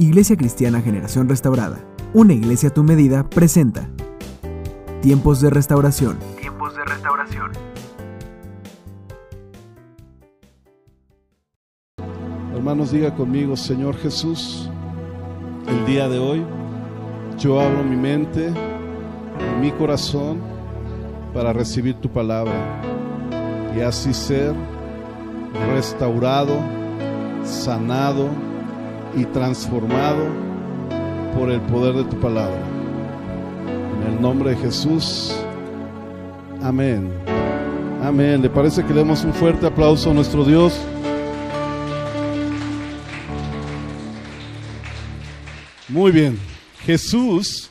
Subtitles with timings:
[0.00, 1.80] Iglesia Cristiana Generación Restaurada,
[2.14, 3.90] una iglesia a tu medida, presenta
[5.02, 6.20] Tiempos de Restauración.
[6.38, 7.50] Tiempos de restauración.
[12.54, 14.70] Hermanos, diga conmigo, Señor Jesús,
[15.66, 16.46] el día de hoy
[17.36, 18.52] yo abro mi mente
[19.40, 20.38] y mi corazón
[21.34, 22.80] para recibir tu palabra
[23.76, 24.54] y así ser
[25.74, 26.56] restaurado,
[27.42, 28.28] sanado
[29.16, 30.24] y transformado
[31.36, 32.60] por el poder de tu palabra.
[34.00, 35.34] En el nombre de Jesús,
[36.62, 37.12] amén.
[38.02, 38.40] Amén.
[38.40, 40.78] ¿Le parece que le demos un fuerte aplauso a nuestro Dios?
[45.88, 46.38] Muy bien.
[46.84, 47.70] Jesús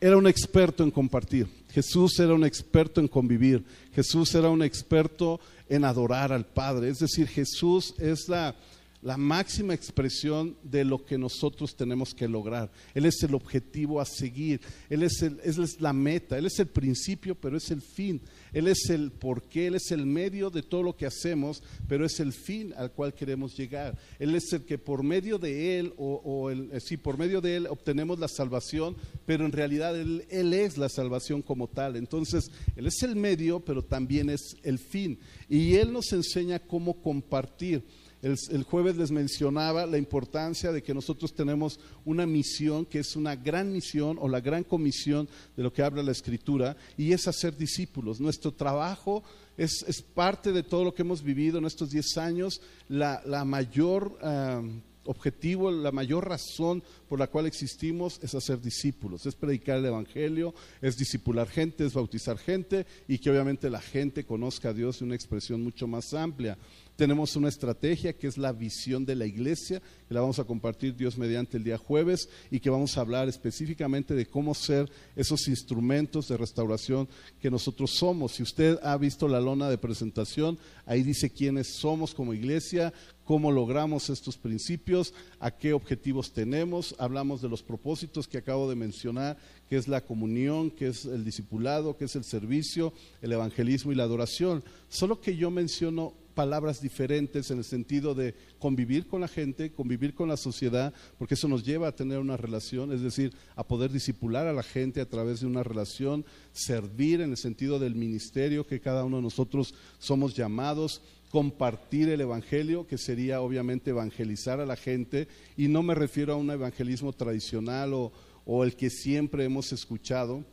[0.00, 1.48] era un experto en compartir.
[1.70, 3.64] Jesús era un experto en convivir.
[3.94, 6.90] Jesús era un experto en adorar al Padre.
[6.90, 8.54] Es decir, Jesús es la,
[9.02, 12.70] la máxima expresión de lo que nosotros tenemos que lograr.
[12.94, 16.68] Él es el objetivo a seguir, Él es, el, es la meta, Él es el
[16.68, 18.20] principio, pero es el fin.
[18.52, 22.20] Él es el porqué, Él es el medio de todo lo que hacemos, pero es
[22.20, 23.98] el fin al cual queremos llegar.
[24.18, 27.56] Él es el que por medio de Él, o, el, eh, sí, por medio de
[27.56, 31.96] Él obtenemos la salvación, pero en realidad él, él es la salvación como tal.
[31.96, 35.18] Entonces, Él es el medio, pero también es el fin.
[35.48, 37.84] Y Él nos enseña cómo compartir.
[38.22, 43.34] El, jueves les mencionaba la importancia de que nosotros tenemos una misión que es una
[43.34, 47.56] gran misión o la gran comisión de lo que habla la escritura y es hacer
[47.56, 48.20] discípulos.
[48.20, 49.24] Nuestro trabajo
[49.56, 49.82] es,
[50.14, 54.16] parte de todo lo que hemos vivido en estos 10 años, la, mayor...
[54.22, 54.62] Ah,
[55.04, 56.82] objetivo, la mayor razón
[57.12, 61.92] por la cual existimos es hacer discípulos, es predicar el Evangelio, es discipular gente, es
[61.92, 66.14] bautizar gente y que obviamente la gente conozca a Dios en una expresión mucho más
[66.14, 66.56] amplia.
[66.96, 70.94] Tenemos una estrategia que es la visión de la iglesia, que la vamos a compartir
[70.94, 75.48] Dios mediante el día jueves y que vamos a hablar específicamente de cómo ser esos
[75.48, 77.08] instrumentos de restauración
[77.40, 78.32] que nosotros somos.
[78.32, 82.92] Si usted ha visto la lona de presentación, ahí dice quiénes somos como iglesia,
[83.24, 86.94] cómo logramos estos principios, a qué objetivos tenemos.
[87.02, 89.36] Hablamos de los propósitos que acabo de mencionar,
[89.68, 93.96] que es la comunión, que es el discipulado, que es el servicio, el evangelismo y
[93.96, 94.62] la adoración.
[94.88, 100.14] Solo que yo menciono palabras diferentes en el sentido de convivir con la gente, convivir
[100.14, 103.90] con la sociedad, porque eso nos lleva a tener una relación, es decir, a poder
[103.90, 108.64] disipular a la gente a través de una relación, servir en el sentido del ministerio
[108.64, 111.02] que cada uno de nosotros somos llamados,
[111.32, 116.36] compartir el Evangelio, que sería obviamente evangelizar a la gente, y no me refiero a
[116.36, 118.12] un evangelismo tradicional o,
[118.44, 120.44] o el que siempre hemos escuchado,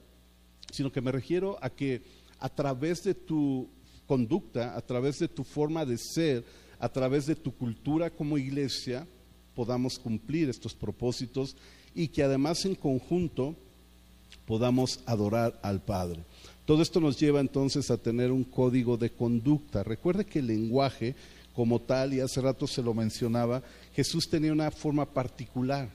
[0.72, 2.02] sino que me refiero a que
[2.40, 3.68] a través de tu
[4.08, 6.46] conducta, a través de tu forma de ser,
[6.80, 9.06] a través de tu cultura como iglesia,
[9.56, 11.58] podamos cumplir estos propósitos
[11.94, 13.58] y que además en conjunto
[14.46, 16.24] podamos adorar al Padre.
[16.70, 19.82] Todo esto nos lleva entonces a tener un código de conducta.
[19.82, 21.16] Recuerde que el lenguaje
[21.56, 23.64] como tal, y hace rato se lo mencionaba,
[23.96, 25.90] Jesús tenía una forma particular.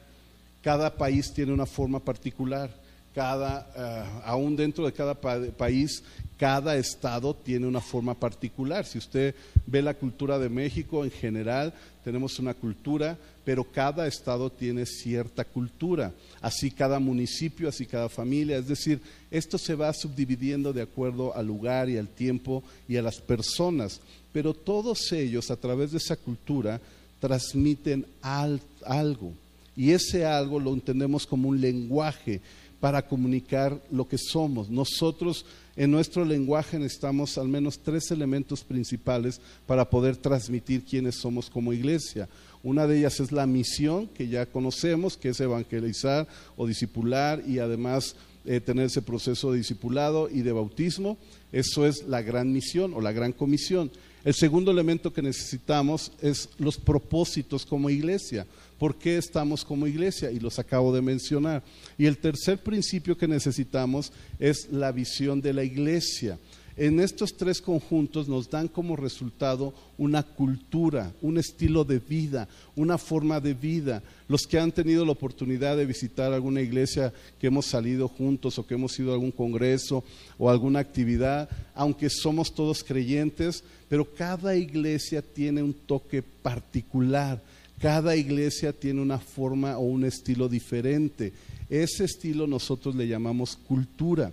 [0.63, 2.75] Cada país tiene una forma particular
[3.15, 6.03] cada, eh, aún dentro de cada país,
[6.37, 8.85] cada estado tiene una forma particular.
[8.85, 9.35] Si usted
[9.67, 15.45] ve la cultura de México en general, tenemos una cultura, pero cada estado tiene cierta
[15.45, 16.13] cultura.
[16.41, 18.59] Así cada municipio, así cada familia.
[18.59, 19.01] Es decir,
[19.31, 24.01] esto se va subdividiendo de acuerdo al lugar y al tiempo y a las personas.
[24.33, 26.81] Pero todos ellos, a través de esa cultura,
[27.21, 29.33] transmiten algo.
[29.77, 32.41] Y ese algo lo entendemos como un lenguaje
[32.81, 34.69] para comunicar lo que somos.
[34.69, 35.47] Nosotros
[35.77, 41.73] en nuestro lenguaje necesitamos al menos tres elementos principales para poder transmitir quiénes somos como
[41.73, 42.29] iglesia.
[42.63, 46.27] Una de ellas es la misión que ya conocemos, que es evangelizar
[46.57, 51.19] o discipular y además eh, tener ese proceso de discipulado y de bautismo.
[51.53, 53.91] Eso es la gran misión o la gran comisión.
[54.25, 58.47] El segundo elemento que necesitamos es los propósitos como iglesia.
[58.79, 60.31] ¿Por qué estamos como iglesia?
[60.31, 61.63] Y los acabo de mencionar.
[61.99, 66.39] Y el tercer principio que necesitamos es la visión de la iglesia.
[66.77, 72.99] En estos tres conjuntos nos dan como resultado una cultura, un estilo de vida, una
[72.99, 74.03] forma de vida.
[74.27, 78.67] Los que han tenido la oportunidad de visitar alguna iglesia que hemos salido juntos o
[78.67, 80.03] que hemos ido a algún congreso
[80.37, 87.41] o alguna actividad, aunque somos todos creyentes, pero cada iglesia tiene un toque particular
[87.85, 91.35] cada iglesia tiene una forma o un estilo diferente.
[91.69, 94.33] Ese estilo nosotros le llamamos cultura.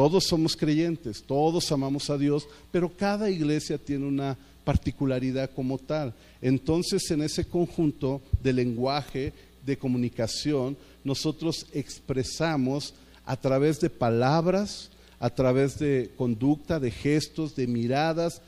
[0.00, 6.14] Todos somos creyentes, todos amamos a Dios, pero cada iglesia tiene una particularidad como tal.
[6.40, 9.34] Entonces, en ese conjunto de lenguaje
[9.66, 10.74] de comunicación,
[11.04, 12.94] nosotros expresamos
[13.26, 14.88] a través de palabras,
[15.18, 18.40] a través de conducta, de gestos, de miradas,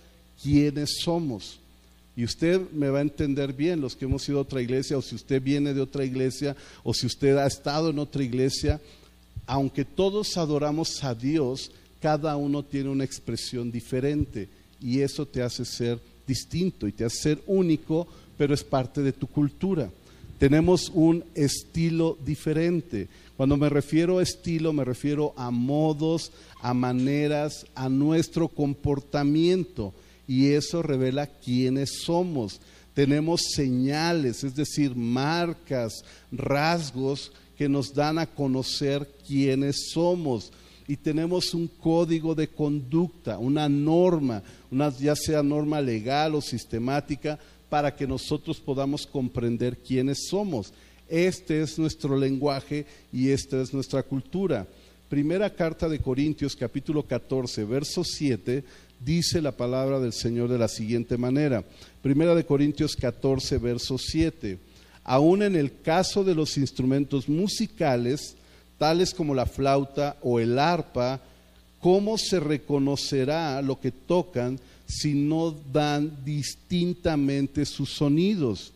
[0.42, 1.58] quiénes somos.
[2.16, 5.02] Y usted me va a entender bien, los que hemos ido a otra iglesia, o
[5.02, 8.80] si usted viene de otra iglesia, o si usted ha estado en otra iglesia,
[9.52, 11.70] aunque todos adoramos a Dios,
[12.00, 14.48] cada uno tiene una expresión diferente
[14.80, 18.08] y eso te hace ser distinto y te hace ser único,
[18.38, 19.90] pero es parte de tu cultura.
[20.38, 23.08] Tenemos un estilo diferente.
[23.36, 26.32] Cuando me refiero a estilo, me refiero a modos,
[26.62, 29.92] a maneras, a nuestro comportamiento.
[30.26, 32.58] Y eso revela quiénes somos.
[32.94, 40.52] Tenemos señales, es decir, marcas, rasgos que nos dan a conocer quiénes somos.
[40.88, 47.38] Y tenemos un código de conducta, una norma, una, ya sea norma legal o sistemática,
[47.68, 50.72] para que nosotros podamos comprender quiénes somos.
[51.08, 54.66] Este es nuestro lenguaje y esta es nuestra cultura.
[55.08, 58.64] Primera carta de Corintios capítulo 14, verso 7,
[58.98, 61.64] dice la palabra del Señor de la siguiente manera.
[62.00, 64.58] Primera de Corintios 14, verso 7.
[65.04, 68.36] Aún en el caso de los instrumentos musicales,
[68.78, 71.20] tales como la flauta o el arpa,
[71.80, 74.58] ¿cómo se reconocerá lo que tocan
[74.92, 78.72] si no dan distintamente sus sonidos.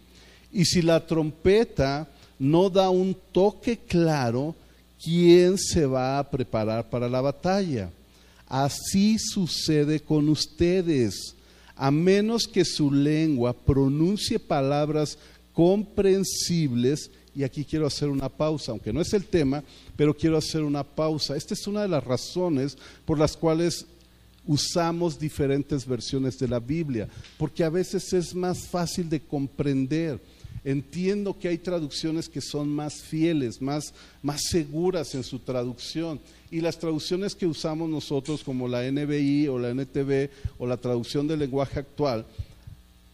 [0.52, 2.08] Y si la trompeta
[2.38, 4.54] no da un toque claro,
[5.02, 7.90] ¿quién se va a preparar para la batalla?
[8.48, 11.34] Así sucede con ustedes.
[11.74, 15.18] A menos que su lengua pronuncie palabras
[15.56, 19.64] comprensibles, y aquí quiero hacer una pausa, aunque no es el tema,
[19.96, 21.34] pero quiero hacer una pausa.
[21.34, 22.76] Esta es una de las razones
[23.06, 23.86] por las cuales
[24.46, 27.08] usamos diferentes versiones de la Biblia,
[27.38, 30.20] porque a veces es más fácil de comprender.
[30.62, 36.20] Entiendo que hay traducciones que son más fieles, más, más seguras en su traducción.
[36.50, 41.26] Y las traducciones que usamos nosotros, como la NBI o la NTV o la traducción
[41.26, 42.26] del lenguaje actual,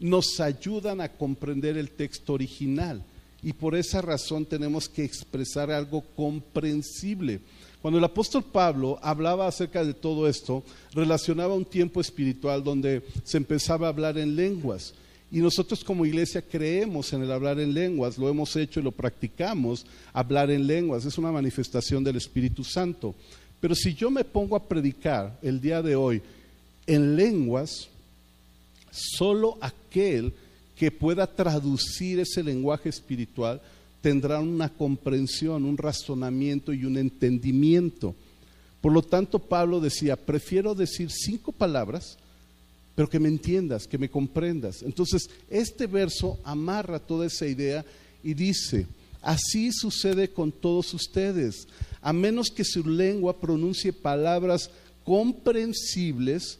[0.02, 3.02] nos ayudan a comprender el texto original.
[3.42, 7.40] Y por esa razón tenemos que expresar algo comprensible.
[7.80, 10.62] Cuando el apóstol Pablo hablaba acerca de todo esto,
[10.92, 14.94] relacionaba un tiempo espiritual donde se empezaba a hablar en lenguas.
[15.32, 18.92] Y nosotros como iglesia creemos en el hablar en lenguas, lo hemos hecho y lo
[18.92, 23.14] practicamos, hablar en lenguas, es una manifestación del Espíritu Santo.
[23.58, 26.20] Pero si yo me pongo a predicar el día de hoy
[26.86, 27.88] en lenguas,
[28.92, 30.32] solo aquel
[30.76, 33.60] que pueda traducir ese lenguaje espiritual
[34.00, 38.14] tendrán una comprensión, un razonamiento y un entendimiento.
[38.80, 42.18] Por lo tanto, Pablo decía, prefiero decir cinco palabras,
[42.94, 44.82] pero que me entiendas, que me comprendas.
[44.82, 47.84] Entonces, este verso amarra toda esa idea
[48.24, 48.86] y dice,
[49.22, 51.68] así sucede con todos ustedes,
[52.02, 54.68] a menos que su lengua pronuncie palabras
[55.04, 56.58] comprensibles,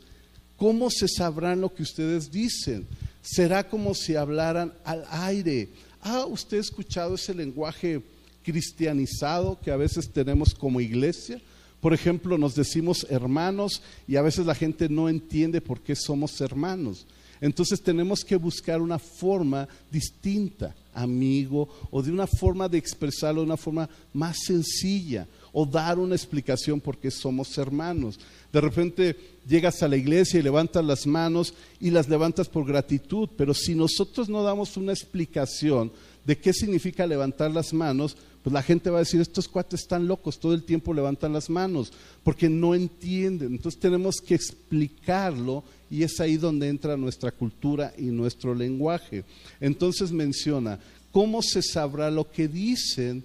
[0.63, 2.87] ¿cómo se sabrán lo que ustedes dicen?
[3.21, 5.71] Será como si hablaran al aire
[6.03, 8.01] ¿Ha usted escuchado ese lenguaje
[8.45, 11.41] cristianizado que a veces tenemos como iglesia?
[11.81, 16.41] Por ejemplo, nos decimos hermanos y a veces la gente no entiende por qué somos
[16.41, 17.07] hermanos.
[17.41, 23.47] Entonces tenemos que buscar una forma distinta, amigo, o de una forma de expresarlo de
[23.47, 28.19] una forma más sencilla, o dar una explicación por qué somos hermanos.
[28.53, 29.17] De repente
[29.49, 33.75] llegas a la iglesia y levantas las manos y las levantas por gratitud, pero si
[33.75, 35.91] nosotros no damos una explicación
[36.25, 40.07] de qué significa levantar las manos, pues la gente va a decir, estos cuates están
[40.07, 41.93] locos, todo el tiempo levantan las manos,
[42.25, 43.53] porque no entienden.
[43.53, 49.25] Entonces tenemos que explicarlo y es ahí donde entra nuestra cultura y nuestro lenguaje.
[49.61, 50.81] Entonces menciona,
[51.13, 53.25] ¿cómo se sabrá lo que dicen?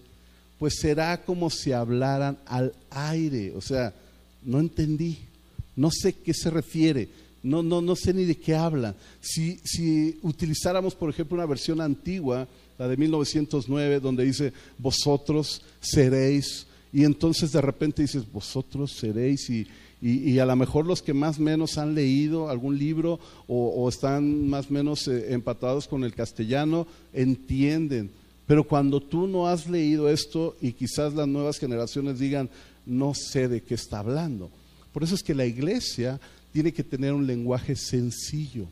[0.60, 3.93] Pues será como si hablaran al aire, o sea,
[4.44, 5.17] no entendí,
[5.75, 7.10] no sé qué se refiere,
[7.44, 8.96] no, no, no sé ni de qué habla.
[9.22, 16.67] Si, si utilizáramos, por ejemplo, una versión antigua, la de 1909, donde dice, vosotros seréis,
[16.91, 19.67] y entonces de repente dices, vosotros seréis, y,
[20.01, 24.70] y, a lo mejor los que más menos han leído algún libro o, están más
[24.70, 28.12] o menos eh, empatados con el castellano, entienden.
[28.46, 32.50] Pero cuando tú no has leído esto y quizás las nuevas generaciones digan,
[32.88, 34.50] no sé de qué está hablando.
[34.94, 36.20] Por eso es que la iglesia
[36.51, 38.67] tiene que tener un lenguaje sencillo,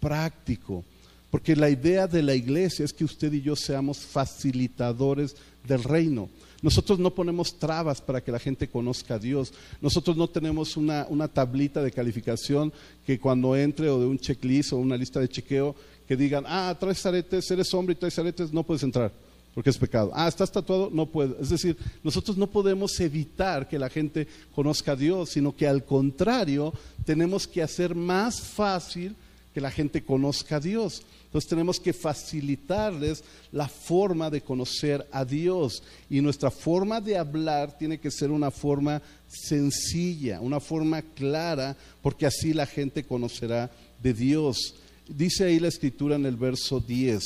[0.00, 0.84] práctico,
[1.30, 6.28] porque la idea de la iglesia es que usted y yo seamos facilitadores del reino.
[6.62, 9.52] Nosotros no ponemos trabas para que la gente conozca a Dios.
[9.80, 12.72] Nosotros no tenemos una, una, tablita de calificación
[13.06, 15.76] que cuando entre o de un checklist o una lista de chequeo
[16.08, 19.12] que digan, ah, traes aretes, eres hombre y traes aretes, no puedes entrar.
[19.54, 20.10] Porque es pecado.
[20.14, 21.36] Ah, estás tatuado, no puedo.
[21.40, 25.84] Es decir, nosotros no podemos evitar que la gente conozca a Dios, sino que al
[25.84, 26.72] contrario,
[27.04, 29.16] tenemos que hacer más fácil
[29.52, 31.02] que la gente conozca a Dios.
[31.24, 35.82] Entonces tenemos que facilitarles la forma de conocer a Dios.
[36.08, 42.24] Y nuestra forma de hablar tiene que ser una forma sencilla, una forma clara, porque
[42.24, 43.70] así la gente conocerá
[44.02, 44.74] de Dios.
[45.06, 47.22] Dice ahí la escritura en el verso 10,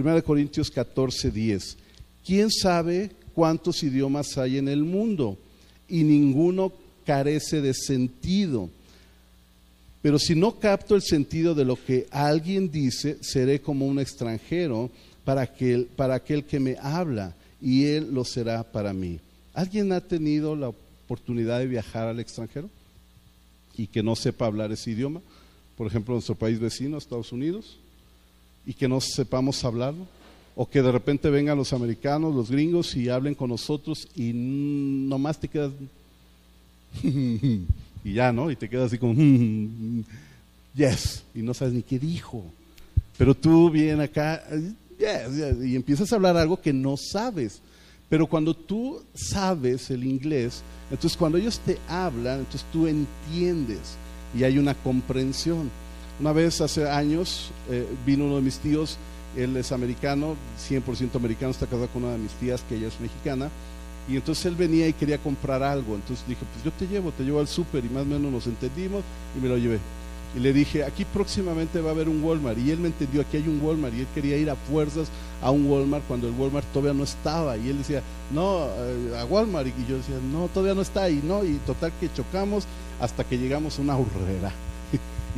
[0.00, 1.76] 1 Corintios 14, 10.
[2.24, 5.38] ¿Quién sabe cuántos idiomas hay en el mundo?
[5.88, 6.72] Y ninguno
[7.04, 8.68] carece de sentido.
[10.02, 14.90] Pero si no capto el sentido de lo que alguien dice, seré como un extranjero
[15.24, 19.18] para aquel, para aquel que me habla, y él lo será para mí.
[19.54, 22.70] ¿Alguien ha tenido la oportunidad de viajar al extranjero
[23.76, 25.20] y que no sepa hablar ese idioma?
[25.76, 27.78] Por ejemplo, nuestro país vecino, Estados Unidos,
[28.68, 30.06] y que no sepamos hablarlo.
[30.54, 35.40] O que de repente vengan los americanos, los gringos, y hablen con nosotros y nomás
[35.40, 35.72] te quedas...
[37.02, 38.50] y ya, ¿no?
[38.50, 39.14] Y te quedas así como,
[40.74, 42.44] yes, y no sabes ni qué dijo.
[43.16, 44.44] Pero tú vienes acá,
[44.98, 47.62] yes, y empiezas a hablar algo que no sabes.
[48.10, 53.96] Pero cuando tú sabes el inglés, entonces cuando ellos te hablan, entonces tú entiendes
[54.36, 55.70] y hay una comprensión.
[56.20, 58.98] Una vez hace años eh, vino uno de mis tíos,
[59.36, 60.36] él es americano,
[60.68, 63.50] 100% americano, está casado con una de mis tías que ella es mexicana,
[64.08, 65.94] y entonces él venía y quería comprar algo.
[65.94, 68.46] Entonces dije, pues yo te llevo, te llevo al súper y más o menos nos
[68.46, 69.02] entendimos
[69.36, 69.78] y me lo llevé.
[70.36, 72.58] Y le dije, aquí próximamente va a haber un Walmart.
[72.58, 73.94] Y él me entendió, aquí hay un Walmart.
[73.94, 75.08] Y él quería ir a fuerzas
[75.42, 77.56] a un Walmart cuando el Walmart todavía no estaba.
[77.56, 79.68] Y él decía, no, eh, a Walmart.
[79.68, 81.20] Y yo decía, no, todavía no está ahí.
[81.22, 82.64] No, y total que chocamos
[83.00, 84.52] hasta que llegamos a una ahorrera.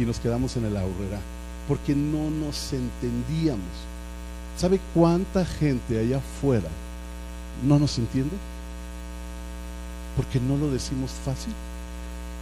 [0.00, 1.21] Y nos quedamos en el ahorrera.
[1.69, 3.69] Porque no nos entendíamos.
[4.57, 6.69] ¿Sabe cuánta gente allá afuera
[7.64, 8.37] no nos entiende?
[10.16, 11.52] porque no lo decimos fácil,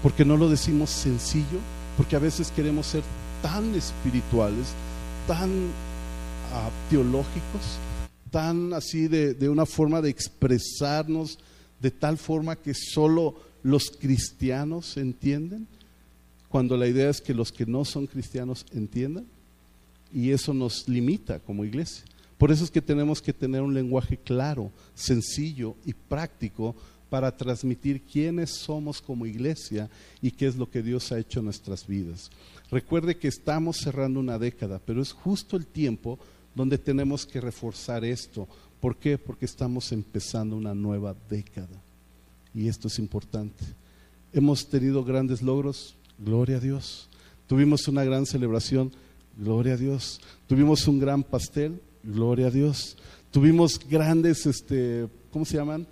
[0.03, 1.61] porque no lo decimos sencillo,
[1.97, 3.03] porque a veces queremos ser
[3.43, 4.69] tan espirituales,
[5.27, 5.51] tan
[6.53, 7.79] ah, teológicos,
[8.31, 11.39] tan así de, de una forma de expresarnos
[11.81, 15.69] de tal forma que solo los cristianos entienden,
[16.49, 19.27] cuando la idea es que los que no son cristianos entiendan,
[20.13, 22.05] y eso nos limita como iglesia.
[22.39, 26.75] Por eso es que tenemos que tener un lenguaje claro, sencillo y práctico
[27.11, 29.91] para transmitir quiénes somos como iglesia
[30.23, 32.31] y qué es lo que Dios ha hecho en nuestras vidas.
[32.71, 36.19] Recuerde que estamos cerrando una década, pero es justo el tiempo
[36.55, 38.47] donde tenemos que reforzar esto.
[38.81, 39.19] ¿Por qué?
[39.19, 41.83] Porque estamos empezando una nueva década.
[42.55, 43.65] Y esto es importante.
[44.33, 47.09] Hemos tenido grandes logros, gloria a Dios.
[47.47, 48.93] Tuvimos una gran celebración,
[49.37, 50.21] gloria a Dios.
[50.47, 52.97] Tuvimos un gran pastel, gloria a Dios.
[53.31, 55.87] Tuvimos grandes, este, ¿cómo se llaman?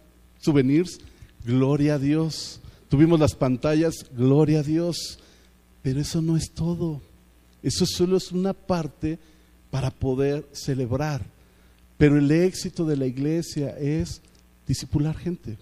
[0.47, 0.99] souvenirs,
[1.45, 2.61] gloria a Dios.
[2.89, 5.19] Tuvimos las pantallas, gloria a Dios.
[5.83, 7.01] Pero eso no es todo.
[7.63, 9.19] Eso solo es una parte
[9.71, 11.23] para poder celebrar.
[11.99, 14.21] Pero el éxito de la iglesia es
[14.67, 15.59] discipular gente.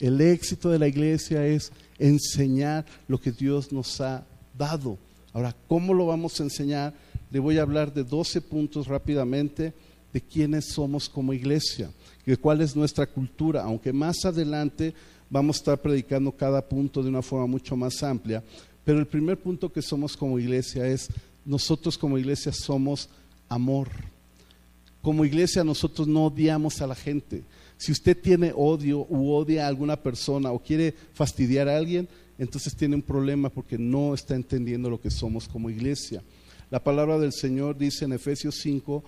[0.00, 4.24] El éxito de la iglesia es enseñar lo que Dios nos ha
[4.56, 4.98] dado.
[5.32, 6.94] Ahora, ¿cómo lo vamos a enseñar?
[7.30, 9.72] Le voy a hablar de 12 puntos rápidamente
[10.12, 11.90] de quiénes somos como iglesia
[12.30, 14.94] de cuál es nuestra cultura, aunque más adelante
[15.28, 18.42] vamos a estar predicando cada punto de una forma mucho más amplia.
[18.84, 21.08] Pero el primer punto que somos como iglesia es,
[21.44, 23.08] nosotros como iglesia somos
[23.48, 23.88] amor.
[25.02, 27.42] Como iglesia nosotros no odiamos a la gente.
[27.84, 32.74] Si usted tiene odio u odia a alguna persona o quiere fastidiar a alguien, entonces
[32.74, 36.22] tiene un problema porque no está entendiendo lo que somos como iglesia.
[36.70, 39.04] La palabra del Señor dice en Efesios 5,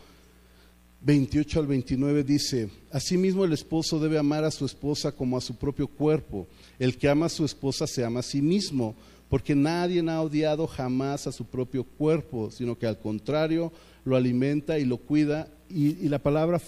[1.00, 5.56] 28 al 29 dice, Asimismo el esposo debe amar a su esposa como a su
[5.56, 6.46] propio cuerpo.
[6.78, 8.94] El que ama a su esposa se ama a sí mismo,
[9.30, 13.72] porque nadie ha odiado jamás a su propio cuerpo, sino que al contrario
[14.04, 15.48] lo alimenta y lo cuida.
[15.68, 16.60] Y, la palabra,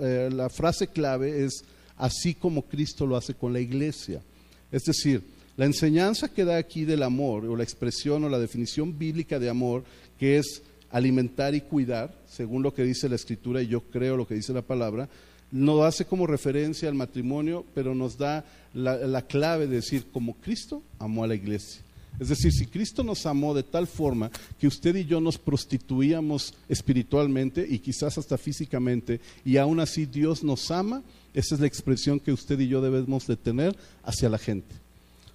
[0.00, 1.64] eh, la frase clave es,
[1.96, 4.22] así como Cristo lo hace con la iglesia.
[4.72, 5.22] Es decir,
[5.56, 9.50] la enseñanza que da aquí del amor, o la expresión o la definición bíblica de
[9.50, 9.84] amor,
[10.18, 14.26] que es alimentar y cuidar, según lo que dice la escritura, y yo creo lo
[14.26, 15.08] que dice la palabra,
[15.50, 20.82] no hace como referencia al matrimonio, pero nos da la, clave de decir, como Cristo
[20.98, 21.82] amó a la iglesia.
[22.18, 26.52] Es decir, si Cristo nos amó de tal forma que usted y yo nos prostituíamos
[26.68, 32.18] espiritualmente y quizás hasta físicamente, y aún así Dios nos ama, esa es la expresión
[32.18, 34.74] que usted y yo debemos de tener hacia la gente.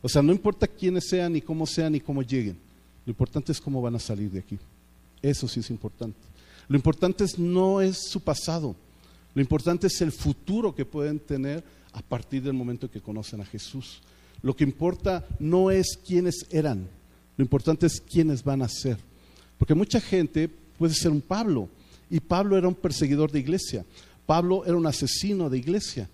[0.01, 2.57] O sea, no importa quiénes sean, ni cómo sean, ni cómo lleguen.
[3.05, 4.59] Lo importante es cómo van a salir de aquí.
[5.21, 6.19] Eso sí es importante.
[6.67, 8.75] Lo importante es, no es su pasado.
[9.33, 11.63] Lo importante es el futuro que pueden tener
[11.93, 14.01] a partir del momento que conocen a Jesús.
[14.43, 16.87] Lo que importa no es quiénes eran,
[17.37, 18.97] lo importante es quiénes van a ser.
[19.57, 21.69] Porque mucha gente puede ser un Pablo,
[22.09, 23.85] y Pablo era un perseguidor de iglesia,
[24.25, 26.09] Pablo era un asesino de iglesia,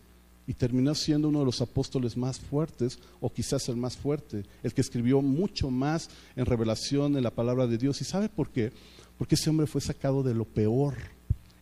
[0.45, 4.73] y terminó siendo uno de los apóstoles más fuertes, o quizás el más fuerte, el
[4.73, 8.01] que escribió mucho más en revelación en la palabra de Dios.
[8.01, 8.71] ¿Y sabe por qué?
[9.17, 10.95] Porque ese hombre fue sacado de lo peor,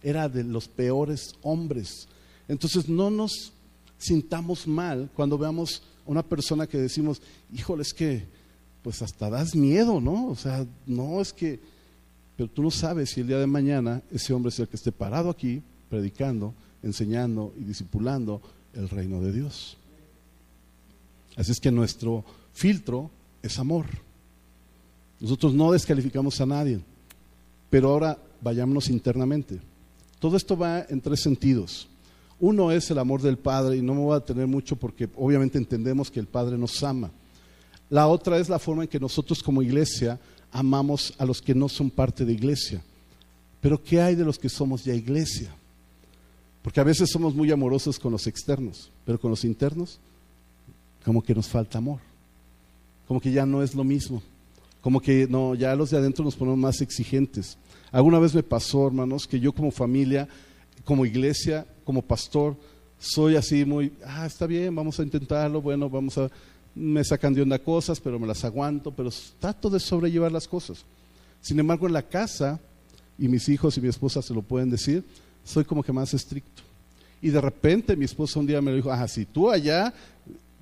[0.02, 2.08] era de los peores hombres.
[2.48, 3.52] Entonces no nos
[3.98, 7.22] sintamos mal cuando veamos una persona que decimos,
[7.54, 8.26] híjole, es que
[8.82, 10.28] pues hasta das miedo, ¿no?
[10.28, 11.60] O sea, no es que,
[12.36, 14.92] pero tú no sabes si el día de mañana ese hombre es el que esté
[14.92, 18.42] parado aquí, predicando, enseñando y discipulando
[18.74, 19.78] el reino de Dios.
[21.36, 22.24] Así es que nuestro
[22.54, 23.12] filtro
[23.44, 23.86] es amor.
[25.20, 26.80] Nosotros no descalificamos a nadie,
[27.70, 29.60] pero ahora vayámonos internamente.
[30.20, 31.88] Todo esto va en tres sentidos.
[32.40, 35.58] Uno es el amor del Padre, y no me voy a tener mucho porque obviamente
[35.58, 37.12] entendemos que el Padre nos ama.
[37.90, 40.20] La otra es la forma en que nosotros como iglesia
[40.52, 42.82] amamos a los que no son parte de iglesia.
[43.62, 45.54] Pero ¿qué hay de los que somos ya iglesia?
[46.62, 50.00] Porque a veces somos muy amorosos con los externos, pero con los internos
[51.04, 52.00] como que nos falta amor.
[53.08, 54.22] Como que ya no es lo mismo.
[54.82, 57.58] Como que no, ya los de adentro nos ponemos más exigentes.
[57.92, 60.28] Alguna vez me pasó, hermanos, que yo como familia,
[60.84, 62.56] como iglesia, como pastor,
[63.00, 66.30] soy así muy, ah, está bien, vamos a intentarlo, bueno, vamos a
[66.78, 70.86] me sacan de onda cosas, pero me las aguanto, pero trato de sobrellevar las cosas.
[71.42, 72.60] Sin embargo, en la casa,
[73.18, 75.04] y mis hijos y mi esposa se lo pueden decir,
[75.44, 76.62] soy como que más estricto.
[77.20, 79.92] Y de repente mi esposa un día me lo dijo, ah, sí, tú allá,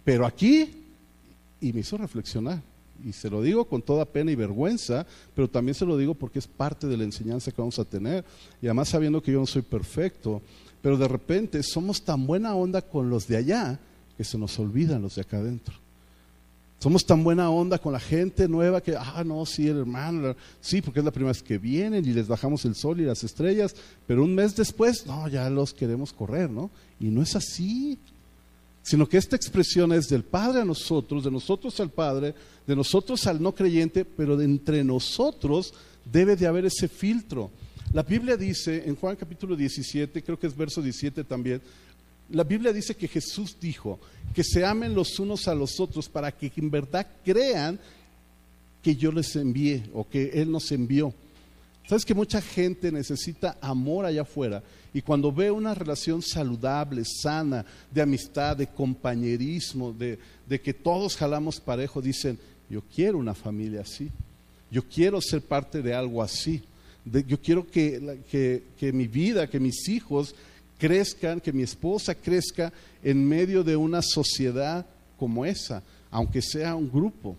[0.06, 0.84] pero aquí,
[1.60, 2.62] y me hizo reflexionar.
[3.04, 6.40] Y se lo digo con toda pena y vergüenza, pero también se lo digo porque
[6.40, 8.24] es parte de la enseñanza que vamos a tener.
[8.62, 10.42] Y además sabiendo que yo no soy perfecto,
[10.82, 13.80] pero de repente somos tan buena onda con los de allá
[14.18, 15.76] que se nos olvidan los de acá adentro.
[16.80, 20.82] Somos tan buena onda con la gente nueva que, ah, no, sí, el hermano, sí,
[20.82, 23.76] porque es la primera vez que vienen y les bajamos el sol y las estrellas,
[24.06, 26.70] pero un mes después, no, ya los queremos correr, ¿no?
[27.00, 27.98] Y no es así,
[28.86, 32.36] sino que esta expresión es del Padre a nosotros, de nosotros al Padre,
[32.68, 35.74] de nosotros al no creyente, pero de entre nosotros
[36.06, 37.50] debe de haber ese filtro.
[37.94, 41.64] La Biblia dice en Juan capítulo 17, creo que es verso 17 también,
[42.30, 44.00] la Biblia dice que Jesús dijo
[44.36, 47.80] que se amen los unos a los otros para que en verdad crean
[48.84, 51.12] que yo les envié o que Él nos envió.
[51.88, 54.62] Sabes que mucha gente necesita amor allá afuera
[54.96, 60.18] y cuando ve una relación saludable, sana, de amistad, de compañerismo, de,
[60.62, 64.10] que todos jalamos parejo, dicen, yo quiero una familia así,
[64.72, 66.62] yo quiero ser parte de algo así,
[67.28, 70.34] yo quiero que, que mi vida, que mis hijos
[70.80, 72.72] crezcan, que mi esposa crezca
[73.04, 74.86] en medio de una sociedad
[75.20, 77.36] como esa, aunque sea un grupo.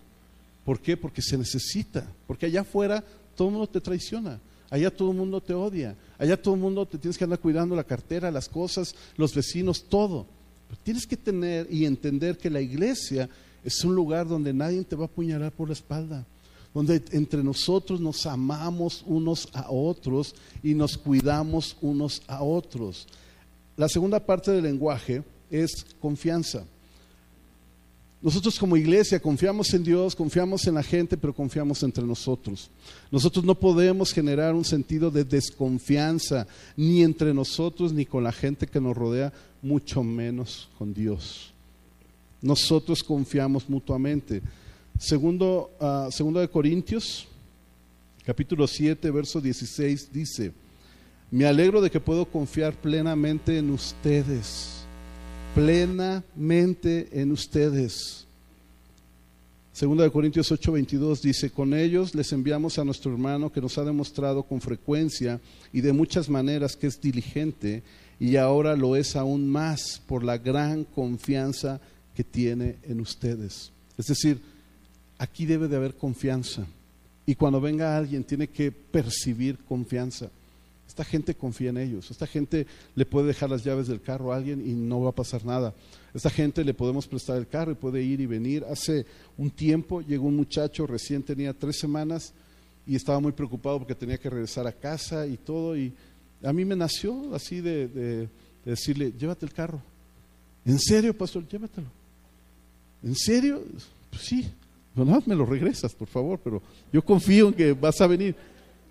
[0.63, 0.95] ¿Por qué?
[0.95, 2.07] Porque se necesita.
[2.27, 3.03] Porque allá afuera
[3.35, 4.39] todo el mundo te traiciona.
[4.69, 5.95] Allá todo el mundo te odia.
[6.17, 9.83] Allá todo el mundo te tienes que andar cuidando la cartera, las cosas, los vecinos,
[9.87, 10.25] todo.
[10.67, 13.29] Pero tienes que tener y entender que la iglesia
[13.63, 16.25] es un lugar donde nadie te va a apuñalar por la espalda
[16.77, 23.07] donde entre nosotros nos amamos unos a otros y nos cuidamos unos a otros.
[23.75, 26.65] La segunda parte del lenguaje es confianza.
[28.21, 32.69] Nosotros como iglesia confiamos en Dios, confiamos en la gente, pero confiamos entre nosotros.
[33.11, 38.65] Nosotros no podemos generar un sentido de desconfianza ni entre nosotros ni con la gente
[38.65, 41.53] que nos rodea, mucho menos con Dios.
[42.41, 44.41] Nosotros confiamos mutuamente.
[44.99, 47.27] Segundo, uh, segundo de Corintios,
[48.25, 50.51] capítulo 7, verso 16 dice,
[51.29, 54.76] me alegro de que puedo confiar plenamente en ustedes,
[55.57, 58.27] plenamente en ustedes.
[59.73, 63.83] Segunda de Corintios 8:22 dice, con ellos les enviamos a nuestro hermano que nos ha
[63.83, 65.41] demostrado con frecuencia
[65.73, 67.81] y de muchas maneras que es diligente
[68.19, 71.81] y ahora lo es aún más por la gran confianza
[72.13, 73.71] que tiene en ustedes.
[73.97, 74.39] Es decir,
[75.17, 76.67] aquí debe de haber confianza
[77.25, 80.29] y cuando venga alguien tiene que percibir confianza.
[80.87, 82.09] Esta gente confía en ellos.
[82.09, 85.15] Esta gente le puede dejar las llaves del carro a alguien y no va a
[85.15, 85.73] pasar nada.
[86.13, 88.65] Esta gente le podemos prestar el carro y puede ir y venir.
[88.69, 89.05] Hace
[89.37, 92.33] un tiempo llegó un muchacho, recién tenía tres semanas
[92.87, 95.77] y estaba muy preocupado porque tenía que regresar a casa y todo.
[95.77, 95.93] Y
[96.41, 98.29] a mí me nació así de,
[98.63, 99.81] decirle, llévate el carro.
[100.65, 101.47] ¿En serio, pastor?
[101.47, 101.87] Llévatelo.
[103.03, 103.63] ¿En serio?
[104.09, 104.49] Pues sí.
[104.95, 108.35] No, me lo regresas, por favor, pero yo confío en que vas a venir.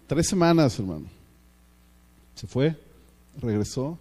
[0.07, 1.16] Tres semanas, hermano.
[2.37, 2.77] Se fue,
[3.40, 3.99] regresó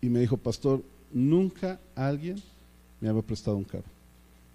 [0.00, 2.40] y me dijo, pastor, nunca alguien
[3.00, 3.84] me había prestado un carro.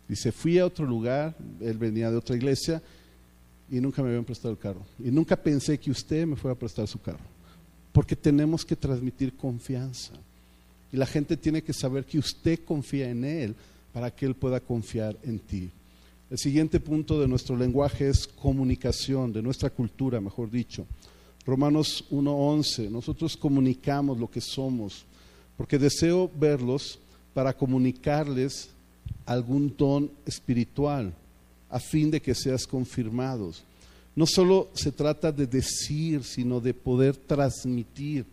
[0.08, 2.82] Dice, fui a otro lugar, él venía de otra iglesia
[3.70, 4.82] y nunca me habían prestado el carro.
[4.98, 7.26] Y nunca pensé que usted me fuera a prestar su carro.
[7.92, 10.14] Porque tenemos que transmitir confianza.
[10.92, 13.56] Y la gente tiene que saber que usted confía en él
[13.92, 15.70] para que él pueda confiar en ti.
[16.30, 20.86] El siguiente punto de nuestro lenguaje es comunicación, de nuestra cultura, mejor dicho.
[21.48, 25.06] Romanos 1.11, nosotros comunicamos lo que somos,
[25.56, 27.00] porque deseo verlos
[27.34, 28.70] para comunicarles
[29.26, 31.14] algún don espiritual
[31.70, 33.64] a fin de que seas confirmados.
[34.14, 38.26] No solo se trata de decir, sino de poder transmitir.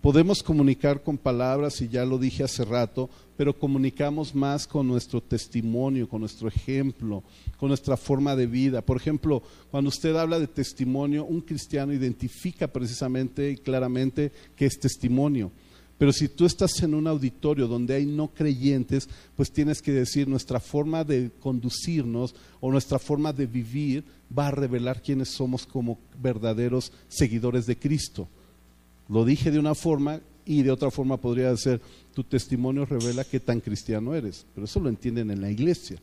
[0.00, 5.20] Podemos comunicar con palabras, y ya lo dije hace rato, pero comunicamos más con nuestro
[5.20, 7.22] testimonio, con nuestro ejemplo,
[7.58, 8.80] con nuestra forma de vida.
[8.80, 14.80] Por ejemplo, cuando usted habla de testimonio, un cristiano identifica precisamente y claramente que es
[14.80, 15.52] testimonio.
[15.98, 20.26] Pero si tú estás en un auditorio donde hay no creyentes, pues tienes que decir
[20.28, 24.04] nuestra forma de conducirnos o nuestra forma de vivir
[24.36, 28.28] va a revelar quiénes somos como verdaderos seguidores de Cristo.
[29.10, 31.80] Lo dije de una forma y de otra forma podría ser,
[32.14, 34.46] tu testimonio revela qué tan cristiano eres.
[34.54, 35.98] Pero eso lo entienden en la iglesia,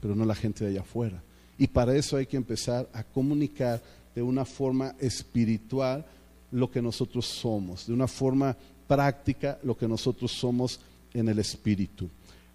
[0.00, 1.22] pero no la gente de allá afuera.
[1.58, 3.82] Y para eso hay que empezar a comunicar
[4.14, 6.04] de una forma espiritual
[6.52, 10.80] lo que nosotros somos, de una forma práctica lo que nosotros somos
[11.14, 12.08] en el espíritu.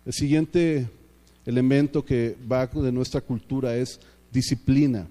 [0.05, 0.87] El siguiente
[1.45, 3.99] elemento que va de nuestra cultura es
[4.31, 5.07] disciplina.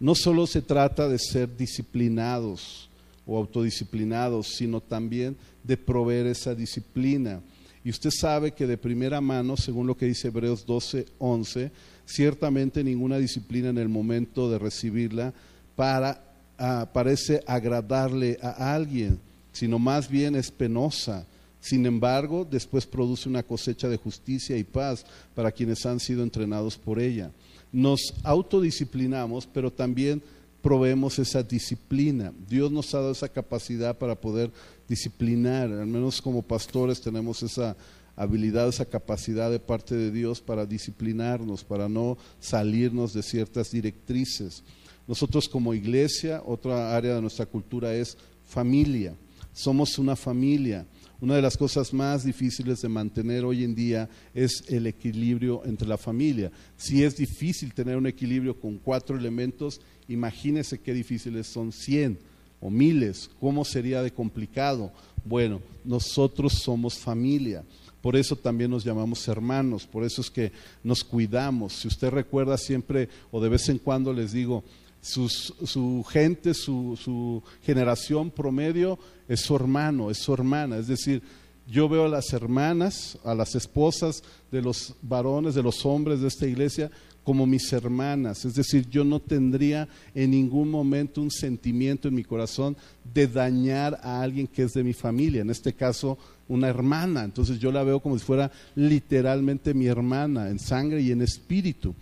[0.00, 2.88] No solo se trata de ser disciplinados
[3.26, 7.40] o autodisciplinados, sino también de proveer esa disciplina.
[7.84, 11.70] Y usted sabe que de primera mano, según lo que dice Hebreos 12, 11,
[12.06, 15.34] ciertamente ninguna disciplina en el momento de recibirla
[15.76, 16.22] para,
[16.58, 19.18] ah, parece agradarle a alguien
[19.54, 21.24] sino más bien es penosa.
[21.60, 26.76] Sin embargo, después produce una cosecha de justicia y paz para quienes han sido entrenados
[26.76, 27.30] por ella.
[27.72, 30.22] Nos autodisciplinamos, pero también
[30.64, 32.32] proveemos esa disciplina.
[32.48, 34.50] Dios nos ha dado esa capacidad para poder
[34.88, 37.76] disciplinar, al menos como pastores tenemos esa
[38.16, 44.64] habilidad, esa capacidad de parte de Dios para disciplinarnos, para no salirnos de ciertas directrices.
[45.06, 49.14] Nosotros como iglesia, otra área de nuestra cultura es familia.
[49.52, 50.86] Somos una familia.
[51.20, 55.88] Una de las cosas más difíciles de mantener hoy en día es el equilibrio entre
[55.88, 56.50] la familia.
[56.76, 62.18] Si es difícil tener un equilibrio con cuatro elementos, imagínese qué difíciles son cien
[62.60, 63.30] o miles.
[63.40, 64.92] ¿Cómo sería de complicado?
[65.24, 67.64] Bueno, nosotros somos familia.
[68.02, 71.72] Por eso también nos llamamos hermanos, por eso es que nos cuidamos.
[71.72, 74.62] Si usted recuerda siempre o de vez en cuando les digo,
[75.04, 80.78] su gente, su, su, generación promedio es su hermano, es su hermana.
[80.78, 81.22] Es decir,
[81.66, 86.28] yo veo a las hermanas, a las esposas de los varones, de los hombres de
[86.28, 86.90] esta iglesia,
[87.22, 88.44] como mis hermanas.
[88.44, 92.76] Es decir, yo no tendría en ningún momento un sentimiento en mi corazón
[93.12, 97.24] de dañar a alguien que es de mi familia, en este caso una hermana.
[97.24, 101.94] Entonces yo la veo como si fuera literalmente mi hermana, en sangre y en espíritu.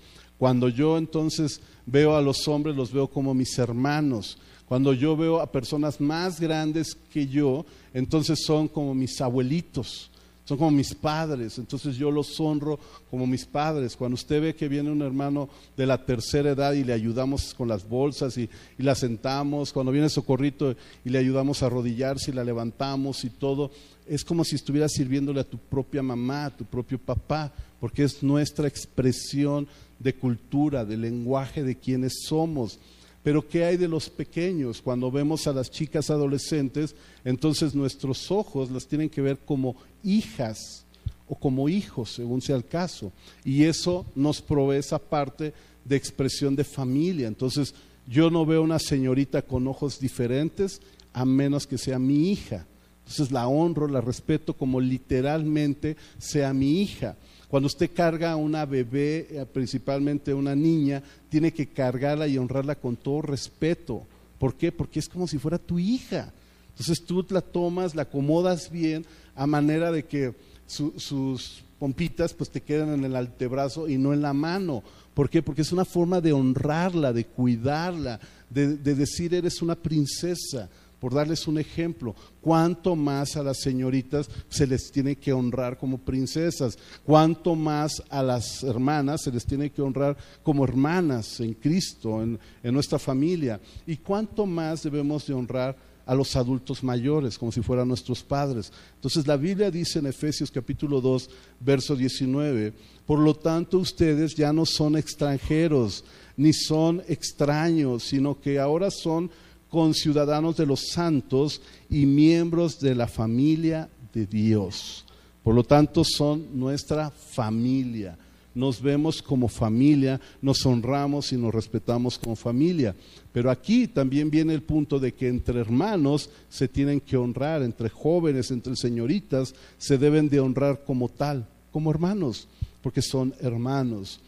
[0.42, 4.38] Cuando yo entonces veo a los hombres, los veo como mis hermanos.
[4.66, 10.11] Cuando yo veo a personas más grandes que yo, entonces son como mis abuelitos,
[10.44, 13.94] son como mis padres, entonces yo los honro como mis padres.
[13.94, 17.68] Cuando usted ve que viene un hermano de la tercera edad y le ayudamos con
[17.68, 20.74] las bolsas y, la sentamos, cuando viene socorrito
[21.05, 23.70] y le ayudamos a arrodillarse y la levantamos y todo,
[24.06, 28.22] es como si estuviera sirviéndole a tu propia mamá, a tu propio papá, porque es
[28.22, 29.66] nuestra expresión
[29.98, 32.78] de cultura, de lenguaje de quienes somos.
[33.22, 34.82] Pero ¿qué hay de los pequeños?
[34.82, 40.84] Cuando vemos a las chicas adolescentes, entonces nuestros ojos las tienen que ver como hijas
[41.28, 43.12] o como hijos, según sea el caso.
[43.44, 47.28] Y eso nos provee esa parte de expresión de familia.
[47.28, 47.74] Entonces
[48.08, 50.80] yo no veo una señorita con ojos diferentes
[51.12, 52.66] a menos que sea mi hija.
[53.12, 57.14] Entonces la honro, la respeto como literalmente sea mi hija.
[57.48, 62.75] Cuando usted carga a una bebé, eh, principalmente una niña, tiene que cargarla y honrarla
[62.75, 64.07] con todo respeto.
[64.38, 64.72] ¿Por qué?
[64.72, 66.33] Porque es como si fuera tu hija.
[66.70, 70.35] Entonces tú la tomas, la acomodas bien a manera de que
[70.66, 74.83] sus pompitas pues te quedan en el antebrazo y no en la mano.
[75.12, 75.42] ¿Por qué?
[75.42, 80.70] Porque es una forma de honrarla, de cuidarla, de decir eres una princesa
[81.02, 85.98] por darles un ejemplo, cuánto más a las señoritas se les tiene que honrar como
[85.98, 92.22] princesas, cuánto más a las hermanas se les tiene que honrar como hermanas en Cristo,
[92.22, 97.62] en, nuestra familia, y cuánto más debemos de honrar a los adultos mayores, como si
[97.62, 98.72] fueran nuestros padres.
[98.94, 104.52] Entonces la Biblia dice en Efesios capítulo 2, verso 19, por lo tanto ustedes ya
[104.52, 106.04] no son extranjeros,
[106.36, 109.32] ni son extraños, sino que ahora son
[109.72, 115.06] conciudadanos de los santos y miembros de la familia de Dios.
[115.42, 118.18] Por lo tanto, son nuestra familia.
[118.54, 122.94] Nos vemos como familia, nos honramos y nos respetamos como familia.
[123.32, 127.88] Pero aquí también viene el punto de que entre hermanos se tienen que honrar, entre
[127.88, 132.46] jóvenes, entre señoritas, se deben de honrar como tal, como hermanos,
[132.82, 134.20] porque son hermanos.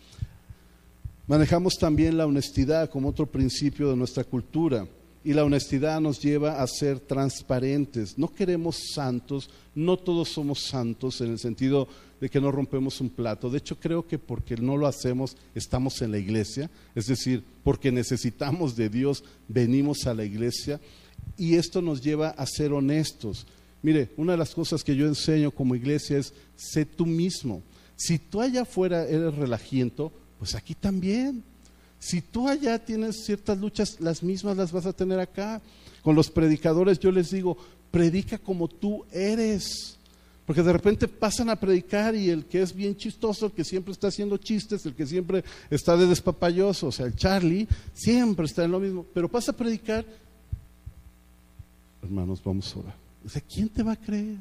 [1.27, 4.89] Manejamos también la honestidad como otro principio de nuestra cultura
[5.25, 8.19] y la honestidad nos lleva a ser transparentes.
[8.19, 11.89] No queremos santos, no todos somos santos en el sentido
[12.21, 13.49] de que no rompemos un plato.
[13.49, 17.91] De hecho, creo que porque no lo hacemos estamos en la iglesia, es decir, porque
[17.91, 20.79] necesitamos de Dios, venimos a la iglesia
[21.39, 23.47] y esto nos lleva a ser honestos.
[23.83, 27.63] Mire, una de las cosas que yo enseño como iglesia es, sé tú mismo.
[27.97, 31.43] Si tú allá afuera eres relajiento, pues aquí también.
[32.05, 35.63] Si tú allá tienes ciertas luchas, las mismas las vas a tener acá.
[36.03, 37.57] Con los predicadores yo les digo,
[37.91, 39.97] predica como tú eres.
[40.45, 43.93] Porque de repente pasan a predicar y el que es bien chistoso, el que siempre
[43.93, 48.65] está haciendo chistes, el que siempre está de despapalloso, o sea, el Charlie, siempre está
[48.65, 49.07] en lo mismo.
[49.15, 50.05] Pero pasa a predicar,
[52.03, 52.97] hermanos, vamos a orar.
[53.25, 54.37] O sea, ¿quién te va a creer?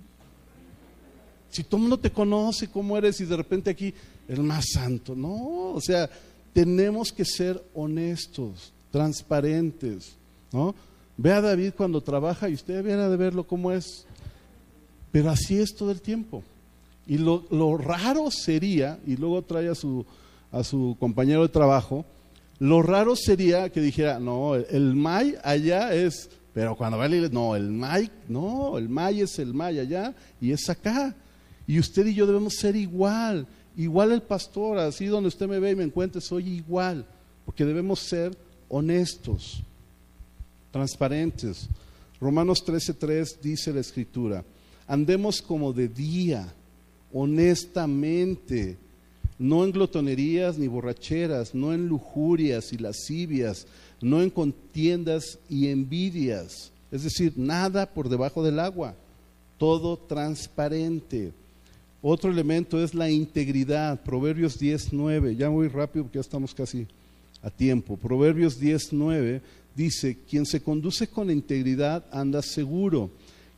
[1.49, 3.93] Si todo el mundo te conoce cómo eres y de repente aquí
[4.27, 6.09] el más santo, no, o sea,
[6.53, 10.15] tenemos que ser honestos, transparentes,
[10.51, 10.75] ¿no?
[11.17, 14.05] Ve a David cuando trabaja y usted viene de verlo cómo es.
[15.11, 16.43] Pero así es todo el tiempo.
[17.05, 20.05] Y lo, raro sería, y luego trae a su,
[20.51, 22.05] a su compañero de trabajo,
[22.59, 27.29] lo raro sería que dijera, no, el, May allá es, pero cuando va a la
[27.29, 31.13] no, el May, no, el May es el May allá y es acá.
[31.67, 33.47] Y usted y yo debemos ser igual.
[33.75, 37.05] Igual el pastor, así donde usted me ve y me encuentre, soy igual,
[37.45, 38.37] porque debemos ser
[38.69, 39.63] honestos,
[40.71, 41.67] transparentes.
[42.19, 44.43] Romanos 13:3 dice la escritura,
[44.87, 46.53] andemos como de día,
[47.11, 48.77] honestamente,
[49.39, 53.65] no en glotonerías ni borracheras, no en lujurias y lascivias,
[54.01, 58.95] no en contiendas y envidias, es decir, nada por debajo del agua,
[59.57, 61.33] todo transparente
[62.05, 64.03] otro elemento es la integridad.
[64.03, 65.37] Proverbios 10.9.
[65.37, 66.85] Ya voy rápido porque ya estamos casi
[67.41, 67.95] a tiempo.
[67.95, 69.39] Proverbios 10.9
[69.73, 73.09] dice, quien se conduce con integridad anda seguro.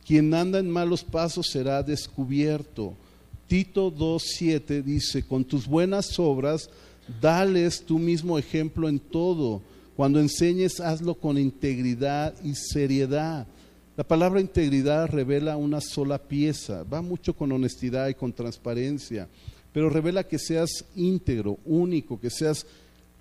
[0.06, 2.94] Quien anda en malos pasos será descubierto.
[3.48, 6.70] Tito 2.7 dice, con tus buenas obras,
[7.20, 9.60] dales tú mismo ejemplo en todo.
[9.96, 13.48] Cuando enseñes, hazlo con integridad y seriedad
[13.96, 19.26] la palabra integridad revela una sola pieza, va mucho con honestidad y con transparencia,
[19.72, 22.66] pero revela que seas íntegro, único, que seas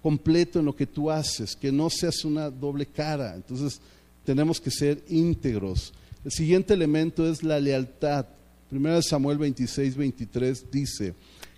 [0.02, 3.36] completo en lo que tú haces, que no seas una doble cara.
[3.36, 3.80] Entonces
[4.26, 5.94] tenemos que ser íntegros.
[6.26, 8.26] El siguiente elemento es la lealtad.
[8.70, 11.14] Primero Samuel 26, 23 dice,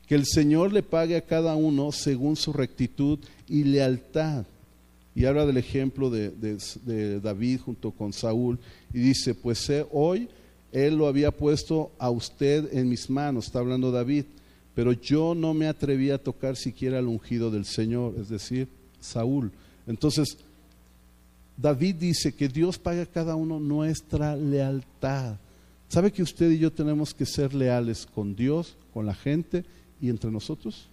[0.06, 4.46] que el Señor le pague a cada uno según su rectitud y lealtad
[5.18, 8.60] y habla del ejemplo de, David junto con Saúl
[8.94, 10.30] y dice, pues hoy
[10.72, 14.26] él lo había puesto a usted en mis manos, está hablando David,
[14.76, 18.68] pero yo no me atreví a tocar siquiera el ungido del Señor, es decir,
[19.00, 19.52] Saúl.
[19.88, 20.38] Entonces,
[21.58, 25.38] David dice que Dios paga a cada uno nuestra lealtad.
[25.90, 29.66] ¿Sabe que usted y yo tenemos que ser leales con Dios, con la gente
[30.00, 30.88] y entre nosotros?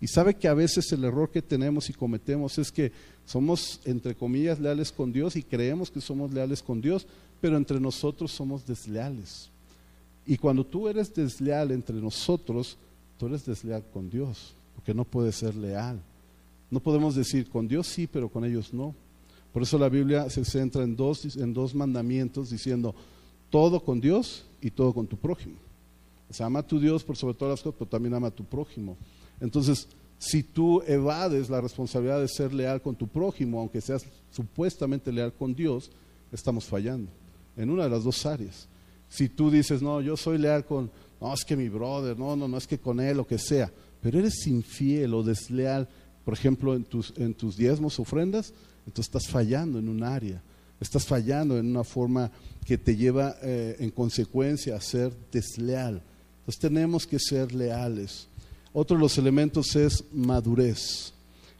[0.00, 2.92] Y sabe que a veces el error que tenemos y cometemos es que
[3.24, 7.06] somos, entre comillas, leales con Dios y creemos que somos leales con Dios,
[7.40, 9.50] pero entre nosotros somos desleales.
[10.24, 12.76] Y cuando tú eres desleal entre nosotros,
[13.18, 16.00] tú eres desleal con Dios, porque no puedes ser leal.
[16.70, 18.94] No podemos decir con Dios sí, pero con ellos no.
[19.52, 22.94] Por eso la Biblia se centra en dos, en dos mandamientos diciendo
[23.50, 25.56] todo con Dios y todo con tu prójimo.
[26.30, 28.30] O sea, ama a tu Dios por sobre todas las cosas, pero también ama a
[28.30, 28.96] tu prójimo.
[29.40, 35.12] Entonces, si tú evades la responsabilidad de ser leal con tu prójimo, aunque seas supuestamente
[35.12, 35.90] leal con Dios,
[36.32, 37.10] estamos fallando
[37.56, 38.68] en una de las dos áreas.
[39.08, 42.48] Si tú dices, no, yo soy leal con, no, es que mi brother, no, no,
[42.48, 43.72] no, es que con él, lo que sea,
[44.02, 45.88] pero eres infiel o desleal,
[46.24, 48.52] por ejemplo, en tus, en tus diezmos, ofrendas,
[48.86, 50.42] entonces estás fallando en un área,
[50.80, 52.30] estás fallando en una forma
[52.64, 56.02] que te lleva eh, en consecuencia a ser desleal.
[56.40, 58.28] Entonces tenemos que ser leales.
[58.72, 61.12] Otro de los elementos es madurez.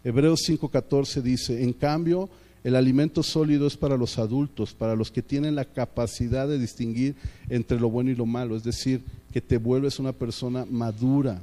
[0.04, 2.28] Hebreos 5:14 dice, en cambio,
[2.64, 7.14] el alimento sólido es para los adultos, para los que tienen la capacidad de distinguir
[7.48, 11.42] entre lo bueno y lo malo, es decir, que te vuelves una persona madura,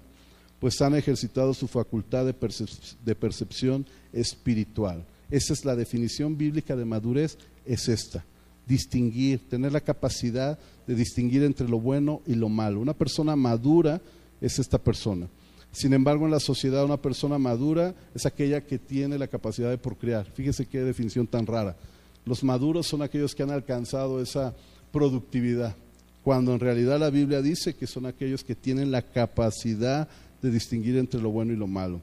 [0.60, 5.06] pues han ejercitado su facultad de, percepción espiritual.
[5.32, 8.24] Esa es la definición bíblica de madurez, es esta,
[8.68, 12.80] distinguir, tener la capacidad de distinguir entre lo bueno y lo malo.
[12.80, 14.02] Una persona madura
[14.42, 15.28] es esta persona.
[15.76, 19.78] Sin embargo, en la sociedad una persona madura es aquella que tiene la capacidad de
[19.78, 20.26] procrear.
[20.34, 21.76] Fíjese qué definición tan rara.
[22.24, 24.56] Los maduros son aquellos que han alcanzado esa
[24.94, 25.76] productividad,
[26.24, 30.08] cuando en realidad la Biblia dice que son aquellos que tienen la capacidad
[30.42, 32.00] de distinguir entre lo bueno y lo malo.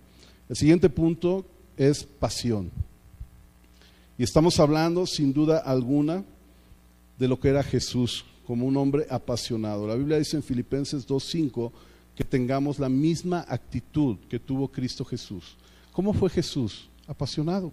[0.51, 1.47] El siguiente punto
[1.79, 2.71] es pasión.
[4.19, 6.25] Y estamos hablando, sin duda alguna,
[7.19, 9.87] de lo que era Jesús como un hombre apasionado.
[9.87, 11.73] La Biblia dice en Filipenses 2.5
[12.15, 15.57] que tengamos la misma actitud que tuvo Cristo Jesús.
[15.93, 16.89] ¿Cómo fue Jesús?
[17.07, 17.73] Apasionado.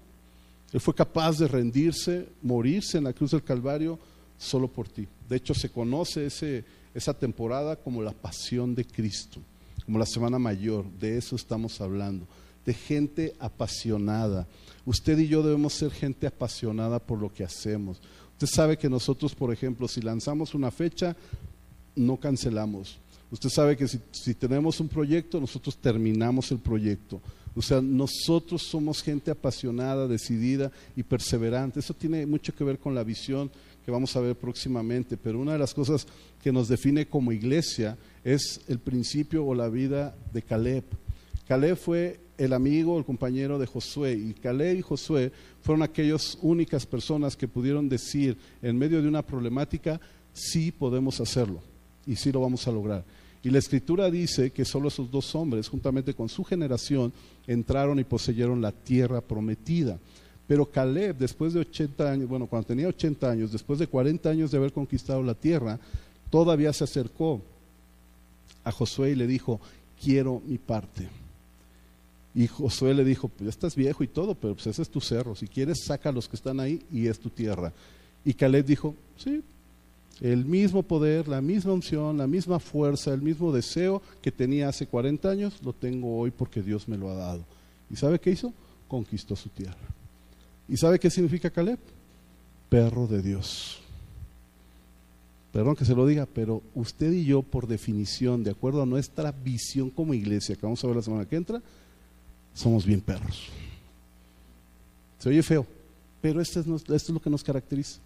[0.71, 3.99] Él fue capaz de rendirse, morirse en la cruz del Calvario
[4.38, 5.08] solo por ti.
[5.28, 9.41] De hecho, se conoce ese, esa temporada como la pasión de Cristo,
[9.86, 10.86] como la Semana Mayor.
[10.99, 12.28] De eso estamos hablando,
[12.65, 14.47] de gente apasionada.
[14.86, 17.99] Usted y yo debemos ser gente apasionada por lo que hacemos.
[18.34, 21.15] Usted sabe que nosotros, por ejemplo, si lanzamos una fecha,
[21.95, 22.97] no cancelamos.
[23.32, 27.22] Usted sabe que si, tenemos un proyecto, nosotros terminamos el proyecto.
[27.56, 31.80] O sea, nosotros somos gente apasionada, decidida y perseverante.
[31.80, 33.52] Eso tiene mucho que ver con la visión
[33.86, 36.08] que vamos a ver próximamente, pero una de las cosas
[36.42, 40.84] que nos define como iglesia es el principio o la vida de Caleb.
[41.48, 46.86] Caleb fue el amigo, el compañero de Josué, y Caleb y Josué fueron aquellas únicas
[46.86, 50.00] personas que pudieron decir en medio de una problemática,
[50.34, 51.62] sí podemos hacerlo
[52.06, 53.04] y sí lo vamos a lograr.
[53.41, 57.13] Y la escritura dice que solo esos dos hombres, juntamente con su generación,
[57.47, 59.97] entraron y poseyeron la tierra prometida.
[60.47, 64.52] Pero Caleb, después de 80 años, bueno, cuando tenía 80 años, después de 40 años
[64.52, 65.80] de haber conquistado la tierra,
[66.30, 67.41] todavía se acercó
[68.63, 69.62] a Josué y le dijo,
[70.02, 71.08] quiero mi parte.
[72.36, 75.36] Y Josué le dijo, pues estás viejo y todo, pero pues ese es tu cerro,
[75.36, 77.71] si quieres saca a los que están ahí y es tu tierra.
[78.25, 79.43] Y Caleb dijo, sí,
[80.21, 84.86] el mismo poder, la misma unción, la misma fuerza, el mismo deseo que tenía hace
[84.86, 87.45] 40 años, lo tengo hoy porque Dios me lo ha dado.
[87.89, 88.53] ¿Y sabe qué hizo?
[88.88, 89.77] Conquistó su tierra.
[90.67, 91.79] ¿Y sabe qué significa Caleb?
[92.69, 93.79] Perro de Dios.
[95.53, 99.32] Perdón que se lo diga, pero usted y yo, por definición, de acuerdo a nuestra
[99.32, 101.62] visión como iglesia, que vamos a ver la semana que entra,
[102.53, 103.47] somos bien perros.
[105.17, 105.65] Se oye feo,
[106.21, 107.99] pero esto es, esto es lo que nos caracteriza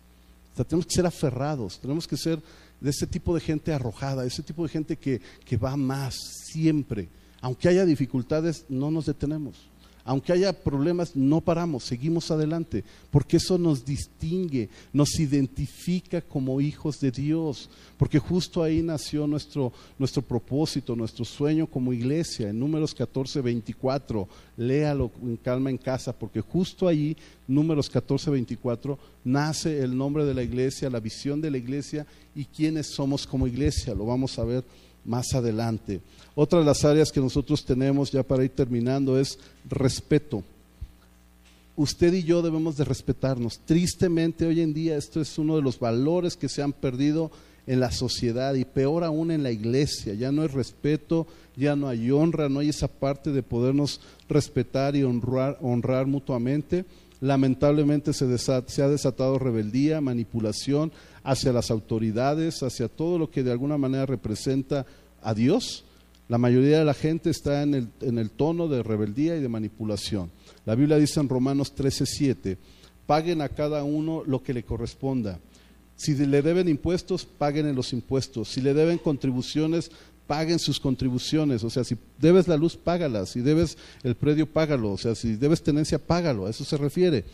[0.55, 2.41] tenemos que ser aferrados, tenemos que ser
[2.79, 6.15] de ese tipo de gente arrojada, ese tipo de gente que, que va más
[6.51, 7.09] siempre.
[7.41, 9.72] Aunque haya dificultades, no nos detenemos.
[10.05, 16.99] Aunque haya problemas, no paramos, seguimos adelante, porque eso nos distingue, nos identifica como hijos
[16.99, 22.93] de Dios, porque justo ahí nació nuestro, nuestro propósito, nuestro sueño como iglesia, en números
[22.93, 27.15] 14, 24, léalo en calma en casa, porque justo ahí,
[27.47, 32.43] números 14, 24, nace el nombre de la iglesia, la visión de la iglesia y
[32.43, 34.65] quiénes somos como iglesia, lo vamos a ver
[35.05, 36.01] más adelante.
[36.35, 39.37] Otra de las áreas que nosotros tenemos ya para ir terminando es
[39.69, 40.43] respeto.
[41.75, 43.59] Usted y yo debemos de respetarnos.
[43.65, 47.31] Tristemente hoy en día esto es uno de los valores que se han perdido
[47.65, 50.13] en la sociedad y peor aún en la iglesia.
[50.13, 54.95] Ya no hay respeto, ya no hay honra, no hay esa parte de podernos respetar
[54.95, 56.85] y honrar, honrar mutuamente.
[57.21, 60.91] Lamentablemente se, se ha desatado rebeldía, manipulación
[61.23, 64.85] hacia las autoridades, hacia todo lo que de alguna manera representa
[65.21, 65.85] a Dios
[66.29, 70.31] la mayoría de la gente está en el, tono de rebeldía y de manipulación.
[70.65, 72.57] La Biblia dice en Romanos 13:7,
[73.05, 75.39] paguen a cada uno lo que le corresponda.
[75.95, 78.49] Si le deben impuestos, paguen los impuestos.
[78.49, 79.91] Si le deben contribuciones,
[80.25, 81.63] paguen sus contribuciones.
[81.63, 83.25] O sea, si debes la luz, págala.
[83.25, 84.93] Si debes el predio, págalo.
[84.93, 86.47] O sea, si debes tenencia, págalo.
[86.47, 87.25] A eso se refiere.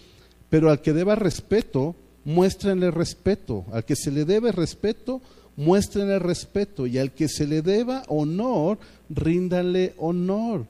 [0.49, 1.95] Pero al que deba respeto,
[2.29, 3.65] muéstrenle respeto.
[3.71, 5.21] Al que se le debe respeto,
[5.55, 8.77] muestren el respeto y al que se le deba honor,
[9.09, 10.65] ríndanle honor.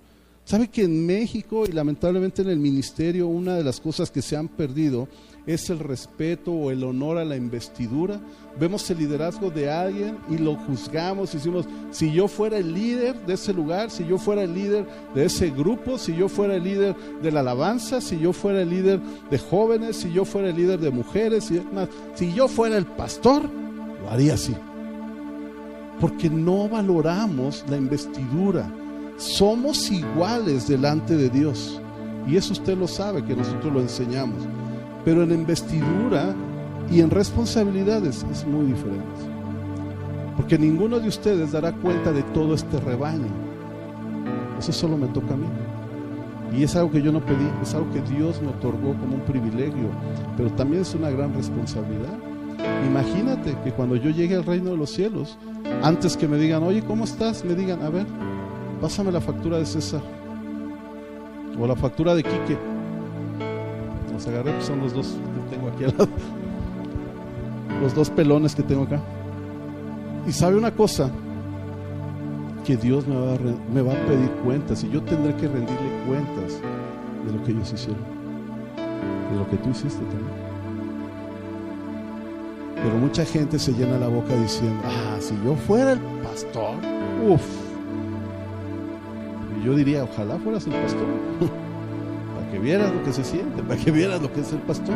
[0.46, 4.36] ¿Sabe que en México y lamentablemente en el ministerio una de las cosas que se
[4.36, 5.08] han perdido
[5.46, 8.20] es el respeto o el honor a la investidura?
[8.60, 13.26] Vemos el liderazgo de alguien y lo juzgamos y decimos, si yo fuera el líder
[13.26, 14.86] de ese lugar, si yo fuera el líder
[15.16, 18.70] de ese grupo, si yo fuera el líder de la alabanza, si yo fuera el
[18.70, 21.62] líder de jóvenes, si yo fuera el líder de mujeres, y
[22.16, 23.50] si yo fuera el pastor,
[24.02, 24.56] lo haría así
[26.00, 28.70] porque no valoramos la investidura.
[29.18, 31.82] Somos iguales delante de Dios.
[32.28, 34.44] Y eso usted lo sabe, que nosotros lo enseñamos.
[35.06, 36.36] Pero en investidura
[36.92, 39.04] y en responsabilidades es muy diferente.
[40.36, 43.28] Porque ninguno de ustedes dará cuenta de todo este rebaño.
[44.58, 45.48] Eso solo me toca a mí.
[46.58, 49.22] Y es algo que yo no pedí, es algo que Dios me otorgó como un
[49.22, 49.90] privilegio,
[50.36, 52.18] pero también es una gran responsabilidad.
[52.88, 55.38] Imagínate que cuando yo llegue al reino de los cielos,
[55.84, 57.46] antes que me digan, oye, ¿cómo estás?
[57.46, 58.06] Me digan, a ver,
[58.82, 60.02] pásame la factura de César
[61.60, 62.58] o la factura de Quique.
[64.20, 65.16] Los agarré, pues son los dos
[65.48, 66.10] que tengo aquí al lado.
[67.82, 69.00] Los dos pelones que tengo acá.
[70.28, 71.10] Y sabe una cosa,
[72.66, 73.38] que Dios me va, a,
[73.74, 76.60] me va a pedir cuentas y yo tendré que rendirle cuentas
[77.26, 78.04] de lo que ellos hicieron,
[79.32, 80.50] de lo que tú hiciste también.
[82.76, 86.76] Pero mucha gente se llena la boca diciendo, ah, si yo fuera el pastor,
[87.26, 87.48] uff.
[89.64, 91.08] Yo diría, ojalá fueras el pastor,
[92.60, 94.96] vieras lo que se siente, para que vieras lo que es el pastor.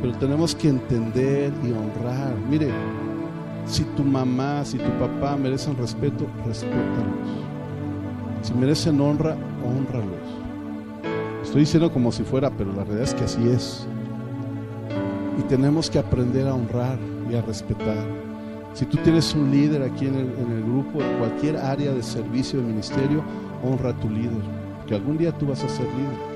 [0.00, 2.34] Pero tenemos que entender y honrar.
[2.48, 2.68] Mire,
[3.66, 7.44] si tu mamá, si tu papá merecen respeto, respétalos.
[8.42, 10.44] Si merecen honra, honralos.
[11.42, 13.86] Estoy diciendo como si fuera, pero la realidad es que así es.
[15.38, 16.98] Y tenemos que aprender a honrar
[17.30, 18.04] y a respetar.
[18.74, 22.02] Si tú tienes un líder aquí en el, en el grupo, en cualquier área de
[22.02, 23.22] servicio, de ministerio,
[23.62, 24.42] honra a tu líder.
[24.86, 26.33] Que algún día tú vas a ser líder.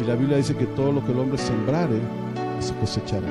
[0.00, 2.00] Y la Biblia dice que todo lo que el hombre sembrare,
[2.58, 3.28] se cosechará.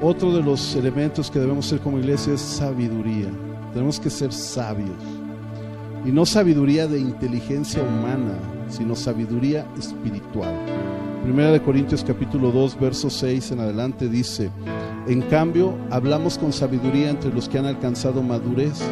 [0.00, 3.28] Otro de los elementos que debemos ser como iglesia es sabiduría.
[3.72, 4.90] Tenemos que ser sabios.
[6.04, 8.34] Y no sabiduría de inteligencia humana,
[8.68, 10.54] sino sabiduría espiritual.
[11.22, 14.50] Primera de Corintios capítulo 2, verso 6 en adelante dice,
[15.08, 18.82] en cambio, hablamos con sabiduría entre los que han alcanzado madurez,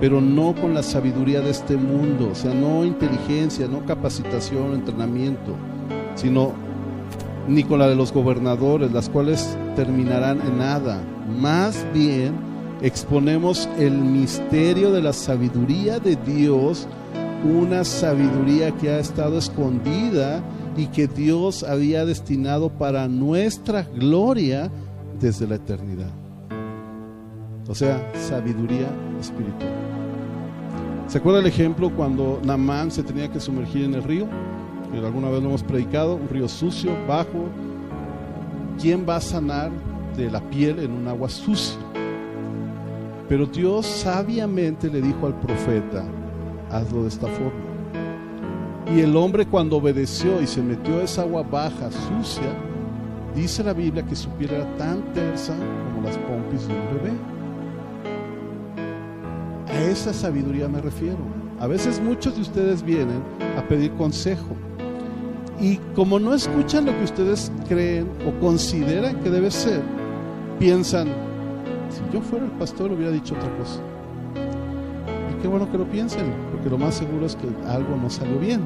[0.00, 5.54] pero no con la sabiduría de este mundo, o sea, no inteligencia, no capacitación, entrenamiento,
[6.14, 6.52] sino
[7.48, 11.00] ni con la de los gobernadores, las cuales terminarán en nada.
[11.40, 12.34] Más bien
[12.82, 16.86] exponemos el misterio de la sabiduría de Dios,
[17.44, 20.42] una sabiduría que ha estado escondida
[20.76, 24.70] y que Dios había destinado para nuestra gloria
[25.20, 26.10] desde la eternidad.
[27.68, 28.88] O sea, sabiduría
[29.18, 29.85] espiritual.
[31.08, 34.26] ¿Se acuerda el ejemplo cuando Namán se tenía que sumergir en el río?
[34.90, 37.48] Que alguna vez lo hemos predicado, un río sucio, bajo.
[38.80, 39.70] ¿Quién va a sanar
[40.16, 41.78] de la piel en un agua sucia?
[43.28, 46.04] Pero Dios sabiamente le dijo al profeta,
[46.72, 47.66] hazlo de esta forma.
[48.92, 52.52] Y el hombre cuando obedeció y se metió a esa agua baja, sucia,
[53.34, 55.54] dice la Biblia que su piel era tan tersa
[55.94, 57.35] como las pompis de un bebé.
[59.76, 61.18] A esa sabiduría me refiero.
[61.60, 63.22] A veces muchos de ustedes vienen
[63.58, 64.56] a pedir consejo.
[65.60, 69.82] Y como no escuchan lo que ustedes creen o consideran que debe ser,
[70.58, 71.08] piensan,
[71.90, 73.80] si yo fuera el pastor hubiera dicho otra cosa.
[75.30, 78.38] Y qué bueno que lo piensen, porque lo más seguro es que algo no salió
[78.38, 78.62] bien.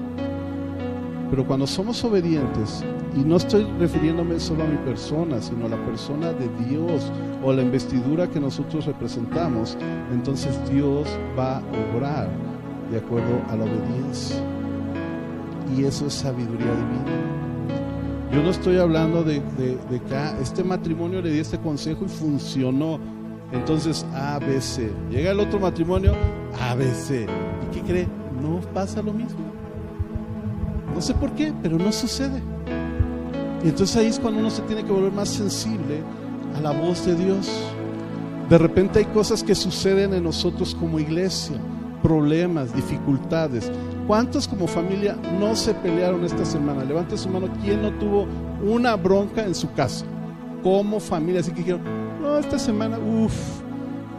[1.30, 2.84] Pero cuando somos obedientes,
[3.16, 7.10] y no estoy refiriéndome solo a mi persona, sino a la persona de Dios
[7.42, 9.78] o a la investidura que nosotros representamos,
[10.12, 11.08] entonces Dios
[11.38, 11.62] va a
[11.94, 12.28] obrar
[12.90, 14.36] de acuerdo a la obediencia.
[15.76, 17.30] Y eso es sabiduría divina.
[18.32, 22.08] Yo no estoy hablando de, de, que ah, este matrimonio le di este consejo y
[22.08, 22.98] funcionó.
[23.52, 24.90] Entonces, ABC.
[25.10, 26.12] Llega el otro matrimonio,
[26.60, 27.28] ABC.
[27.66, 28.08] ¿Y qué cree?
[28.40, 29.49] No pasa lo mismo.
[30.94, 32.42] No sé por qué, pero no sucede.
[33.64, 36.02] Y entonces ahí es cuando uno se tiene que volver más sensible
[36.56, 37.48] a la voz de Dios.
[38.48, 41.56] De repente hay cosas que suceden en nosotros como iglesia,
[42.02, 43.70] problemas, dificultades.
[44.06, 46.84] ¿Cuántos como familia no se pelearon esta semana?
[46.84, 48.26] Levante su mano, ¿quién no tuvo
[48.66, 50.04] una bronca en su casa?
[50.62, 51.82] Como familia, así que dijeron,
[52.20, 53.60] no, esta semana, uff,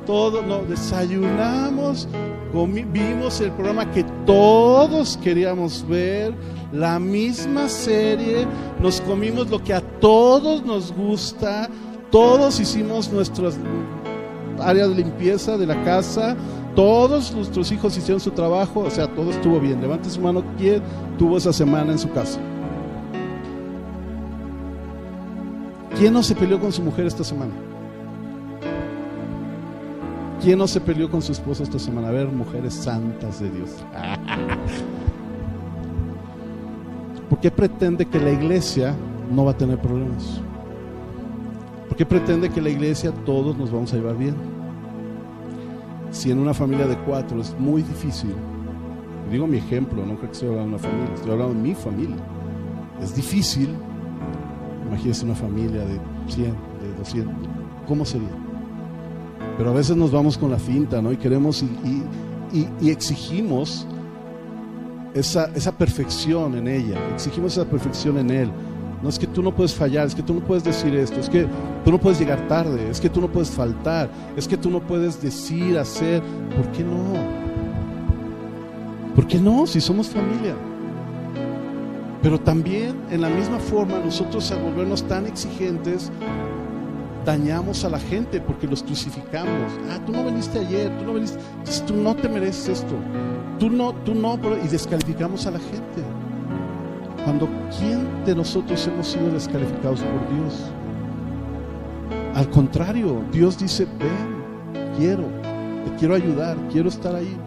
[0.05, 2.07] todo, no, desayunamos,
[2.54, 6.34] vimos el programa que todos queríamos ver,
[6.72, 8.45] la misma serie,
[8.80, 11.70] nos comimos lo que a todos nos gusta,
[12.12, 13.58] todos hicimos nuestras
[14.60, 16.36] áreas de limpieza de la casa,
[16.76, 19.82] todos nuestros hijos hicieron su trabajo, o sea, todo estuvo bien.
[19.82, 20.82] Levante su mano, ¿quién
[21.18, 22.39] tuvo esa semana en su casa?
[25.97, 27.70] ¿Quién no se peleó con su mujer esta semana?
[30.41, 32.07] ¿Quién no se peleó con su esposo esta semana?
[32.07, 33.69] A ver, mujeres santas de Dios.
[37.29, 38.95] ¿Por qué pretende que la iglesia
[39.31, 40.41] no va a tener problemas?
[41.87, 44.33] ¿Por qué pretende que la iglesia todos nos vamos a llevar bien?
[46.09, 48.33] Si en una familia de cuatro es muy difícil,
[49.31, 51.75] digo mi ejemplo, no creo que estoy hablando de una familia, estoy hablando de mi
[51.75, 52.17] familia.
[52.99, 53.69] Es difícil.
[54.87, 57.35] Imagínense una familia de 100, de 200.
[57.87, 58.40] ¿Cómo sería?
[59.62, 61.12] Pero a veces nos vamos con la finta, ¿no?
[61.12, 63.86] Y queremos y, exigimos
[65.14, 68.51] esa, esa perfección en ella, exigimos esa perfección en Él.
[69.03, 71.30] No es que tú no puedes fallar, es que tú no puedes decir esto, es
[71.30, 71.45] que
[71.86, 74.80] tú no puedes llegar tarde, es que tú no puedes faltar, es que tú no
[74.80, 76.24] puedes decir, hacer.
[76.57, 77.14] ¿Por qué no?
[79.14, 79.68] ¿Por qué no?
[79.68, 80.55] Si somos familia.
[82.24, 86.12] Pero también en la misma forma nosotros al volvernos tan exigentes
[87.26, 89.72] dañamos a la gente porque los crucificamos.
[89.89, 91.39] Ah, tú no viniste ayer, tú no viniste,
[91.86, 92.95] tú no te mereces esto.
[93.59, 96.03] Tú no, tú no, y descalificamos a la gente.
[97.24, 97.47] Cuando
[97.78, 100.72] ¿quién de nosotros hemos sido descalificados por Dios?
[102.34, 105.26] Al contrario, Dios dice, ven, quiero,
[105.86, 107.38] te quiero ayudar, quiero estar ahí.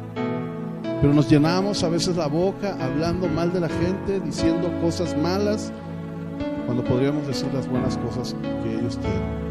[1.01, 5.73] Pero nos llenamos a veces la boca hablando mal de la gente, diciendo cosas malas,
[6.67, 9.44] cuando podríamos decir las buenas cosas que ellos tienen.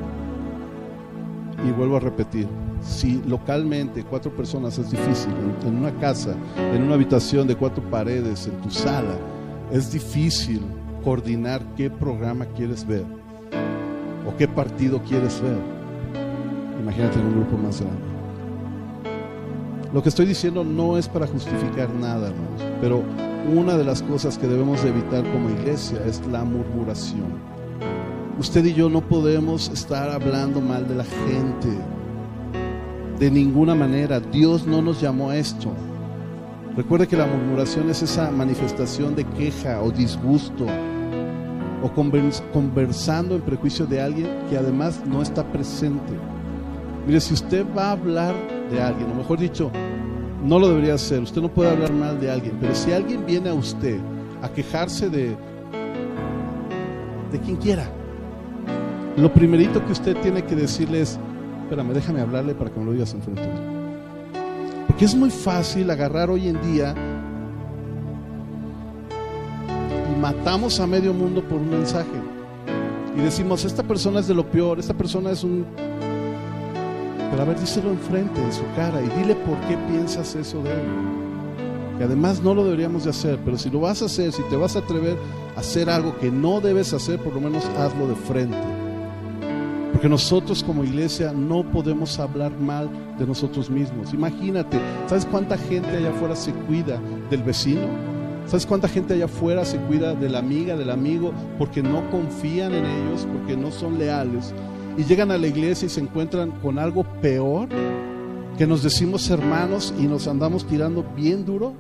[1.65, 2.47] Y vuelvo a repetir,
[2.81, 5.31] si localmente cuatro personas es difícil,
[5.65, 9.15] en una casa, en una habitación de cuatro paredes, en tu sala,
[9.71, 10.61] es difícil
[11.03, 13.05] coordinar qué programa quieres ver
[14.27, 15.59] o qué partido quieres ver.
[16.81, 18.13] Imagínate en un grupo más grande.
[19.93, 23.03] Lo que estoy diciendo no es para justificar nada, hermanos, pero
[23.55, 27.52] una de las cosas que debemos evitar como iglesia es la murmuración.
[28.39, 31.69] Usted y yo no podemos estar hablando mal de la gente.
[33.19, 34.19] De ninguna manera.
[34.19, 35.71] Dios no nos llamó a esto.
[36.75, 40.65] Recuerde que la murmuración es esa manifestación de queja o disgusto
[41.83, 41.91] o
[42.51, 46.13] conversando en prejuicio de alguien que además no está presente.
[47.05, 48.33] Mire, si usted va a hablar
[48.71, 49.69] de alguien, o mejor dicho,
[50.43, 53.49] no lo debería hacer, usted no puede hablar mal de alguien, pero si alguien viene
[53.49, 53.99] a usted
[54.41, 55.37] a quejarse de
[57.31, 57.89] de quien quiera,
[59.17, 61.19] lo primerito que usted tiene que decirle es,
[61.63, 63.43] espérame, déjame hablarle para que me lo digas enfrente.
[64.87, 66.95] Porque es muy fácil agarrar hoy en día
[70.11, 72.09] y matamos a medio mundo por un mensaje.
[73.15, 75.65] Y decimos, esta persona es de lo peor, esta persona es un...
[77.29, 80.71] Pero a ver, díselo enfrente, en su cara, y dile por qué piensas eso de
[80.71, 80.81] él.
[81.97, 84.55] Que además no lo deberíamos de hacer, pero si lo vas a hacer, si te
[84.55, 85.17] vas a atrever
[85.55, 88.72] a hacer algo que no debes hacer, por lo menos hazlo de frente.
[90.03, 94.13] Porque nosotros como iglesia no podemos hablar mal de nosotros mismos.
[94.13, 94.77] Imagínate,
[95.07, 96.99] ¿sabes cuánta gente allá afuera se cuida
[97.29, 97.87] del vecino?
[98.45, 102.73] ¿Sabes cuánta gente allá afuera se cuida de la amiga, del amigo, porque no confían
[102.73, 104.53] en ellos, porque no son leales?
[104.97, 107.69] Y llegan a la iglesia y se encuentran con algo peor,
[108.57, 111.75] que nos decimos hermanos y nos andamos tirando bien duro.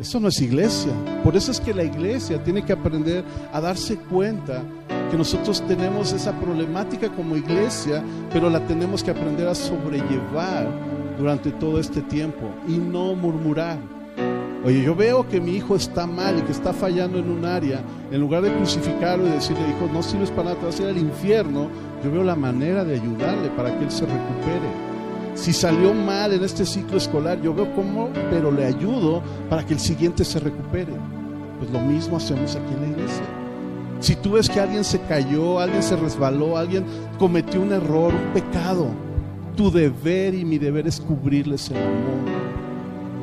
[0.00, 0.92] Eso no es iglesia.
[1.22, 4.62] Por eso es que la iglesia tiene que aprender a darse cuenta
[5.10, 8.02] que nosotros tenemos esa problemática como iglesia,
[8.32, 10.68] pero la tenemos que aprender a sobrellevar
[11.18, 13.78] durante todo este tiempo y no murmurar.
[14.64, 17.80] Oye, yo veo que mi hijo está mal y que está fallando en un área,
[18.10, 20.88] en lugar de crucificarlo y decirle, hijo, no sirves para nada, te vas a ir
[20.88, 21.68] al infierno,
[22.02, 24.88] yo veo la manera de ayudarle para que él se recupere.
[25.34, 29.74] Si salió mal en este ciclo escolar, yo veo cómo, pero le ayudo para que
[29.74, 30.92] el siguiente se recupere.
[31.58, 33.37] Pues lo mismo hacemos aquí en la iglesia.
[34.00, 36.84] Si tú ves que alguien se cayó, alguien se resbaló, alguien
[37.18, 38.88] cometió un error, un pecado,
[39.56, 42.38] tu deber y mi deber es cubrirles el amor.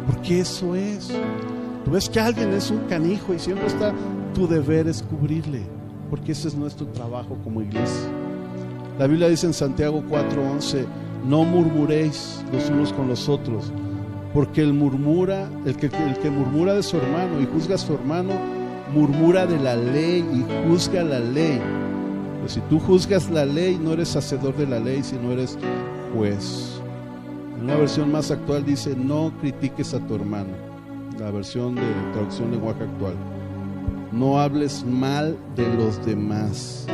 [0.07, 1.09] Porque eso es.
[1.85, 3.93] Tú ves que alguien es un canijo y siempre está,
[4.33, 5.63] tu deber es cubrirle.
[6.09, 8.09] Porque ese es nuestro trabajo como iglesia.
[8.99, 10.85] La Biblia dice en Santiago 4:11,
[11.27, 13.71] no murmuréis los unos con los otros,
[14.33, 17.93] porque el murmura, el que, el que murmura de su hermano y juzga a su
[17.93, 18.33] hermano,
[18.93, 21.59] murmura de la ley y juzga la ley.
[22.37, 25.57] Pero si tú juzgas la ley, no eres hacedor de la ley, sino eres
[26.13, 26.81] juez.
[27.57, 30.51] En una versión más actual dice, no critiques a tu hermano.
[31.19, 31.81] La versión de
[32.13, 33.15] traducción lenguaje actual.
[34.11, 36.85] No hables mal de los demás.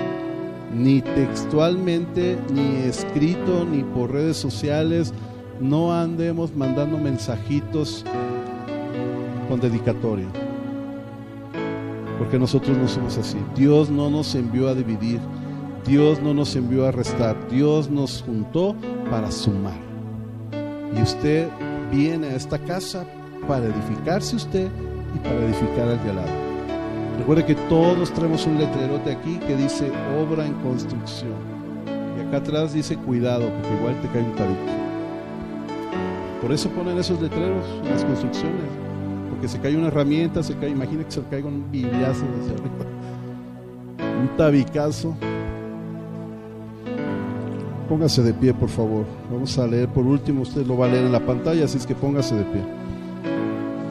[0.74, 5.14] Ni textualmente, ni escrito, ni por redes sociales.
[5.60, 8.06] No andemos mandando mensajitos
[9.50, 10.28] con dedicatoria
[12.22, 13.40] porque nosotros no somos así.
[13.56, 15.20] Dios no nos envió a dividir,
[15.88, 18.76] Dios no nos envió a restar, Dios nos juntó
[19.10, 19.80] para sumar.
[20.96, 21.48] Y usted
[21.92, 23.08] viene a esta casa
[23.48, 24.70] para edificarse usted
[25.16, 26.32] y para edificar al de al lado.
[27.18, 29.92] Recuerde que todos traemos un letrerote aquí que dice
[30.22, 31.34] obra en construcción.
[32.20, 34.72] Y acá atrás dice cuidado, porque igual te cae un tabique.
[36.40, 38.91] Por eso ponen esos letreros en las construcciones
[39.42, 42.86] que se cae una herramienta, se cae, imagina que se caiga un bibliazo hacia arriba.
[44.22, 45.16] Un tabicazo.
[47.90, 49.06] Póngase de pie, por favor.
[49.32, 51.86] Vamos a leer por último, usted lo va a leer en la pantalla, así es
[51.86, 52.62] que póngase de pie.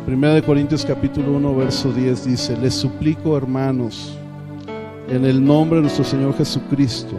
[0.06, 4.16] Primera de Corintios capítulo 1, verso 10 dice, les suplico hermanos,
[5.08, 7.16] en el nombre de nuestro Señor Jesucristo,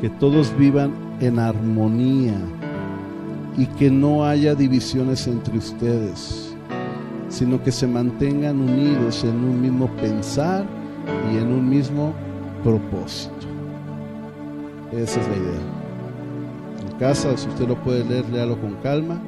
[0.00, 2.34] que todos vivan en armonía
[3.56, 6.45] y que no haya divisiones entre ustedes,
[7.28, 10.64] sino que se mantengan unidos en un mismo pensar
[11.32, 12.12] y en un mismo
[12.62, 13.46] propósito.
[14.92, 15.60] Esa es la idea.
[16.90, 19.20] En casa, si usted lo puede leer, léalo con calma.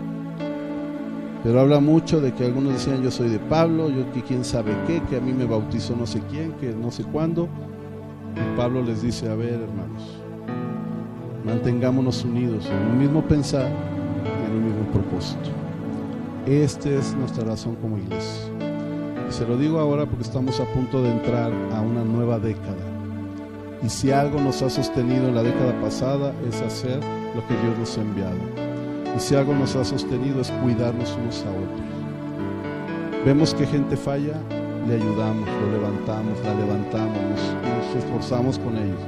[1.42, 4.72] Pero habla mucho de que algunos decían yo soy de Pablo, yo que quién sabe
[4.86, 7.48] qué, que a mí me bautizó no sé quién, que no sé cuándo.
[8.34, 10.20] Y Pablo les dice, a ver hermanos,
[11.44, 13.70] mantengámonos unidos en un mismo pensar
[14.46, 15.50] en un mismo propósito.
[16.48, 18.50] Esta es nuestra razón como iglesia.
[19.28, 22.74] Y se lo digo ahora porque estamos a punto de entrar a una nueva década.
[23.82, 27.00] Y si algo nos ha sostenido en la década pasada es hacer
[27.34, 28.68] lo que Dios nos ha enviado
[29.18, 33.24] y si algo nos ha sostenido es cuidarnos unos a otros.
[33.24, 34.34] Vemos que gente falla,
[34.86, 39.00] le ayudamos, lo levantamos, la levantamos, nos, esforzamos con ellos.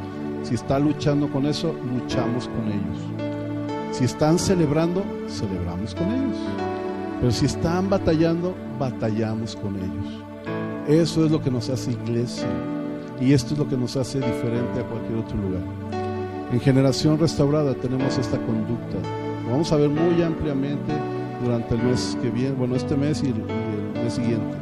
[0.42, 3.92] Si está luchando con eso, luchamos con ellos.
[3.92, 6.69] Si están celebrando, celebramos con ellos.
[7.20, 10.24] Pero si están batallando, batallamos con ellos.
[10.88, 12.48] Eso es lo que nos hace iglesia.
[13.20, 15.62] Y esto es lo que nos hace diferente a cualquier otro lugar.
[16.50, 18.96] En generación restaurada tenemos esta conducta
[19.50, 20.92] vamos a ver muy ampliamente
[21.42, 24.56] durante el mes que viene, bueno, este mes y el, mes siguiente.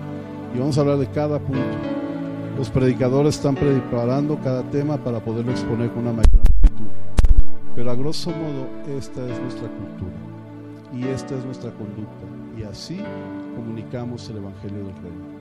[0.55, 1.61] Y vamos a hablar de cada punto.
[2.57, 6.87] Los predicadores están preparando cada tema para poderlo exponer con una mayor amplitud.
[7.75, 10.17] Pero a grosso modo, esta es nuestra cultura
[10.93, 12.38] y esta es nuestra conducta.
[12.59, 13.01] Y así
[13.55, 15.39] comunicamos el Evangelio del Reino.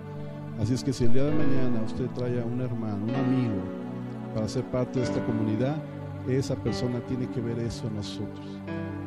[0.62, 3.62] Así es que si el día de mañana usted trae a un hermano, un amigo,
[4.34, 5.78] para ser parte de esta comunidad,
[6.28, 8.46] esa persona tiene que ver eso en nosotros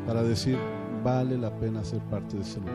[0.06, 0.58] para decir,
[1.04, 2.74] vale la pena ser parte de ese lugar,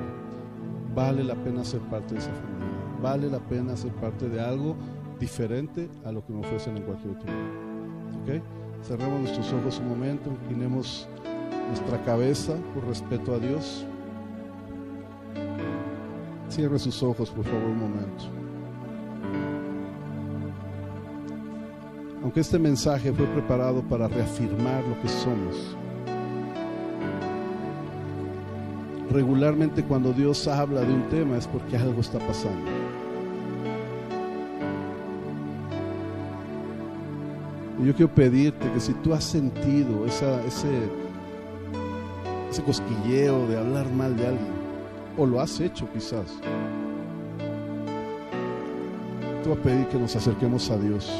[0.96, 4.76] vale la pena ser parte de esa familia, vale la pena ser parte de algo
[5.20, 8.40] diferente a lo que me ofrecen en cualquier otro lugar.
[8.40, 8.86] ¿Ok?
[8.86, 11.08] Cerremos nuestros ojos un momento, inclinemos
[11.68, 13.86] nuestra cabeza por respeto a Dios.
[16.50, 18.24] Cierre sus ojos, por favor, un momento.
[22.24, 25.78] Aunque este mensaje fue preparado para reafirmar lo que somos,
[29.12, 32.72] regularmente cuando Dios habla de un tema es porque algo está pasando.
[37.80, 40.26] Y yo quiero pedirte que si tú has sentido ese,
[42.50, 44.64] ese cosquilleo de hablar mal de alguien,
[45.18, 46.39] o lo has hecho quizás,
[49.43, 51.11] te voy a pedir que nos acerquemos a Dios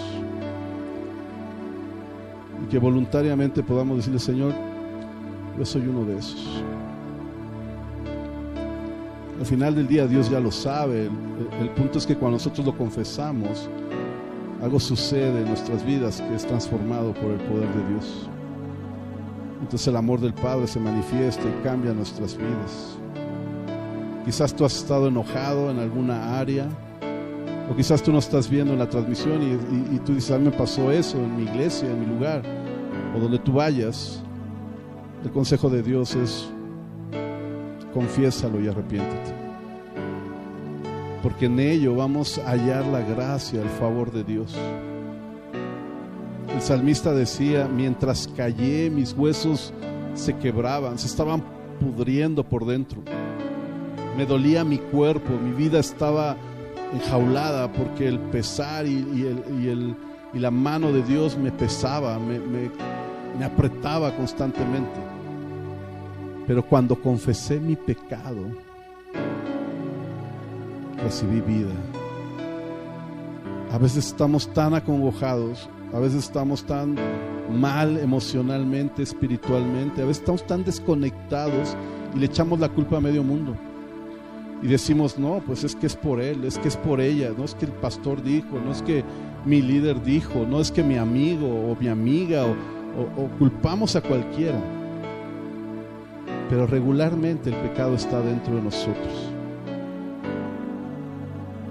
[2.64, 4.54] y que voluntariamente podamos decirle, Señor,
[5.58, 6.64] yo soy uno de esos.
[9.40, 11.10] Al final del día Dios ya lo sabe.
[11.60, 13.70] El, punto es que cuando nosotros lo confesamos,
[14.62, 18.30] algo sucede en nuestras vidas que es transformado por el poder de Dios.
[19.62, 22.98] Entonces el amor del Padre se manifiesta y cambia nuestras vidas.
[24.26, 26.68] Quizás tú has estado enojado en alguna área,
[27.72, 29.42] o quizás tú no estás viendo en la transmisión
[29.94, 32.42] y, tú dices, a mí me pasó eso en mi iglesia, en mi lugar,
[33.16, 34.22] o donde tú vayas.
[35.24, 36.50] El consejo de Dios es
[37.94, 39.34] confiésalo y arrepiéntete.
[41.24, 44.56] Porque en ello vamos a hallar la gracia, el favor de Dios.
[46.54, 49.74] El salmista decía, mientras callé, mis huesos
[50.14, 51.44] se quebraban, se estaban
[51.80, 53.02] pudriendo por dentro.
[54.18, 56.38] Me dolía mi cuerpo, mi vida estaba
[56.94, 59.96] enjaulada porque el pesar y, el,
[60.34, 65.00] y, la mano de Dios me pesaba, me, me apretaba constantemente.
[66.48, 68.42] Pero cuando confesé mi pecado,
[71.04, 71.74] recibí vida.
[73.72, 76.96] A veces estamos tan acongojados, a veces estamos tan
[77.52, 81.76] mal emocionalmente, espiritualmente, a veces estamos tan desconectados
[82.16, 83.56] y le echamos la culpa a medio mundo.
[84.62, 87.44] Y decimos, no, pues es que es por él, es que es por ella, no
[87.44, 89.04] es que el pastor dijo, no es que
[89.46, 94.60] mi líder dijo, no es que mi amigo o mi amiga, o, culpamos a cualquiera.
[96.50, 99.32] Pero regularmente el pecado está dentro de nosotros.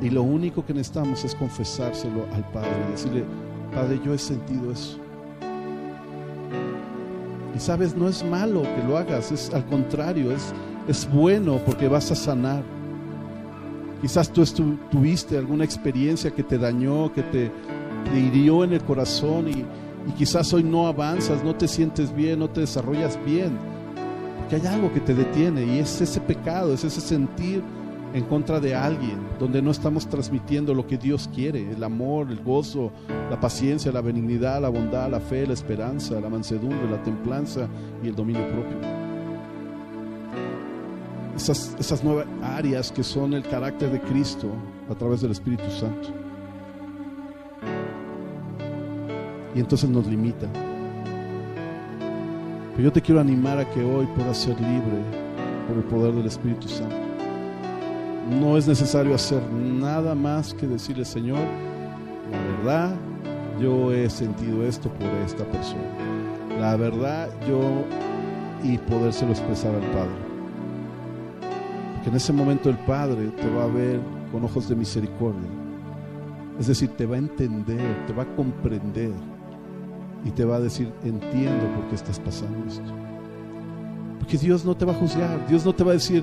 [0.01, 3.25] Y lo único que necesitamos es confesárselo al Padre, decirle,
[3.75, 4.99] Padre, yo he sentido eso.
[7.55, 10.53] Y sabes, no es malo que lo hagas, es al contrario, es,
[10.89, 12.63] es bueno porque vas a sanar.
[14.01, 14.45] Quizás tú
[14.91, 17.51] tuviste alguna experiencia que te dañó, que te,
[18.15, 19.65] hirió en el corazón y,
[20.09, 23.57] y quizás hoy no avanzas, no te sientes bien, no te desarrollas bien.
[24.39, 27.63] Porque hay algo que te detiene y es ese pecado, es ese sentir
[28.13, 32.43] en contra de alguien, donde no estamos transmitiendo lo que Dios quiere, el amor, el
[32.43, 32.93] gozo,
[33.29, 37.67] la paciencia, la benignidad, la bondad, la fe, la esperanza, la mansedumbre, la templanza
[38.05, 39.04] y el dominio propio.
[41.37, 44.49] Esas, esas nuevas áreas que son el carácter de Cristo
[44.91, 46.09] a través del Espíritu Santo.
[49.55, 50.49] Y entonces nos limita.
[52.73, 54.99] Pero yo te quiero animar a que hoy puedas ser libre
[55.69, 56.97] por el poder del Espíritu Santo.
[58.41, 61.39] No es necesario hacer nada más que decirle, Señor,
[62.31, 62.97] la verdad,
[63.61, 65.83] yo he sentido esto por esta persona.
[66.59, 67.61] La verdad, yo
[68.63, 70.34] y podérselo expresar al Padre.
[72.05, 73.99] Porque en ese momento el Padre te va a ver
[74.31, 75.49] con ojos de misericordia.
[76.61, 79.15] Es decir, te va a entender, te va a comprender
[80.23, 82.93] y te va a decir, entiendo por qué estás pasando esto.
[84.19, 86.23] Porque Dios no te va a juzgar, Dios no te va a decir,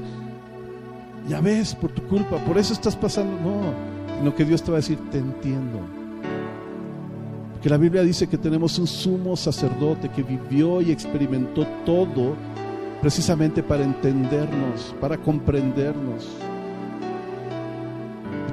[1.27, 3.33] ya ves, por tu culpa, por eso estás pasando.
[3.41, 3.73] No,
[4.19, 5.79] sino que Dios te va a decir, te entiendo.
[7.53, 12.35] Porque la Biblia dice que tenemos un sumo sacerdote que vivió y experimentó todo
[13.01, 16.29] precisamente para entendernos, para comprendernos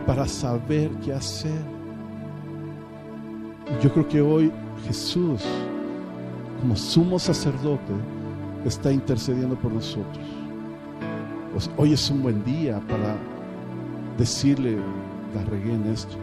[0.09, 1.61] para saber qué hacer.
[3.83, 4.51] Yo creo que hoy
[4.87, 5.45] Jesús,
[6.63, 7.93] como sumo sacerdote,
[8.65, 10.27] está intercediendo por nosotros.
[11.77, 13.17] Hoy es un buen día para
[14.17, 14.79] decirle,
[15.35, 16.17] la regué en esto,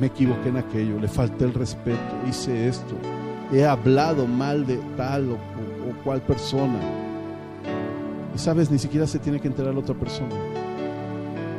[0.00, 2.94] me equivoqué en aquello, le falté el respeto, hice esto,
[3.52, 5.38] he hablado mal de tal o,
[6.02, 6.78] cual persona.
[8.34, 10.34] Y sabes, ni siquiera se tiene que enterar la otra persona,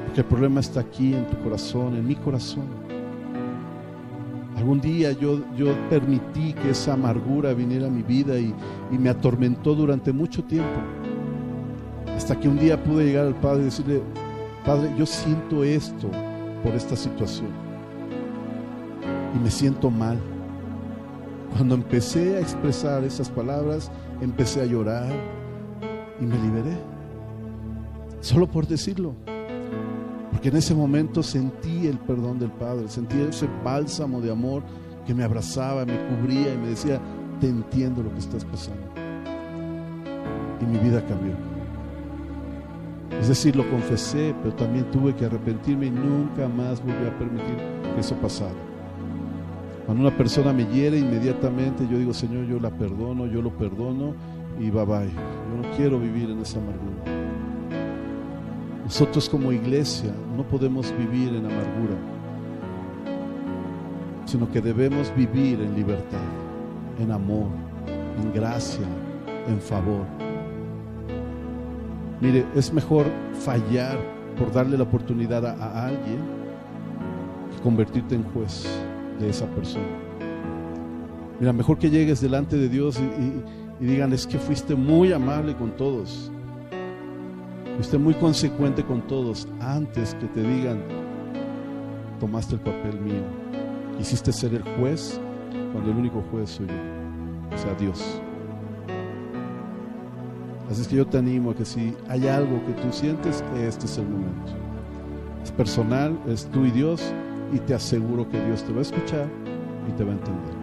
[0.06, 2.66] porque el problema está aquí en tu corazón, en mi corazón.
[4.56, 8.54] Algún día yo, yo permití que esa amargura viniera a mi vida y
[8.92, 10.80] me atormentó durante mucho tiempo.
[12.16, 14.02] Hasta que un día pude llegar al Padre y decirle,
[14.66, 16.10] Padre, yo siento esto
[16.64, 17.50] por esta situación.
[19.36, 20.18] Y me siento mal.
[21.56, 23.92] Cuando empecé a expresar esas palabras,
[24.22, 25.12] empecé a llorar
[26.20, 26.78] y me liberé.
[28.22, 29.16] Solo por decirlo.
[30.32, 34.64] Porque en ese momento sentí el perdón del Padre, sentí ese bálsamo de amor
[35.06, 37.00] que me abrazaba, me cubría y me decía,
[37.40, 38.84] te entiendo lo que estás pasando.
[40.62, 41.34] Y mi vida cambió.
[43.20, 47.58] Es decir, lo confesé, pero también tuve que arrepentirme y nunca más volví a permitir
[47.96, 48.54] que eso pasara.
[49.88, 54.14] Cuando una persona me hiere inmediatamente, yo digo, Señor, yo la perdono, yo lo perdono
[54.60, 55.08] y bye bye.
[55.08, 57.06] Yo no quiero vivir en esa amargura.
[58.84, 61.96] Nosotros como iglesia no podemos vivir en amargura,
[64.26, 66.20] sino que debemos vivir en libertad,
[67.00, 67.48] en amor,
[68.22, 68.86] en gracia,
[69.48, 70.06] en favor.
[72.20, 73.06] Mire, es mejor
[73.40, 73.98] fallar
[74.38, 76.20] por darle la oportunidad a, alguien
[77.56, 78.68] que convertirte en juez
[79.20, 79.86] de esa persona.
[81.40, 83.00] Mira, mejor que llegues delante de Dios
[83.80, 86.32] y, digan, es que fuiste muy amable con todos,
[87.76, 90.82] fuiste muy consecuente con todos, antes que te digan,
[92.20, 93.22] tomaste el papel mío,
[93.98, 95.22] quisiste ser el juez
[95.74, 98.20] cuando el único juez soy yo, o sea, Dios.
[100.72, 103.86] Así es que yo te animo a que si hay algo que tú sientes, este
[103.86, 104.54] es el momento.
[105.44, 107.14] Es personal, es tú y Dios,
[107.54, 109.28] y te aseguro que Dios te va a escuchar
[109.88, 110.56] y te va a entender.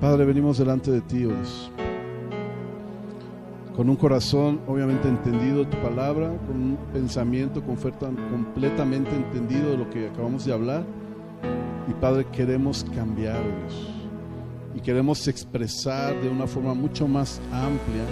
[0.00, 1.70] Padre, venimos delante de ti, Dios,
[3.76, 10.08] con un corazón obviamente entendido tu palabra, con un pensamiento completamente entendido de lo que
[10.08, 10.84] acabamos de hablar.
[11.88, 13.92] Y Padre, queremos cambiar, Dios.
[14.74, 18.04] Y queremos expresar de una forma mucho más amplia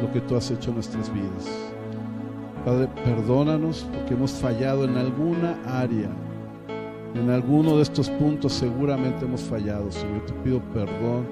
[0.00, 1.48] lo que tú has hecho en nuestras vidas.
[2.64, 6.10] Padre, perdónanos porque hemos fallado en alguna área.
[7.14, 10.26] En alguno de estos puntos seguramente hemos fallado, Señor.
[10.26, 11.26] Te pido perdón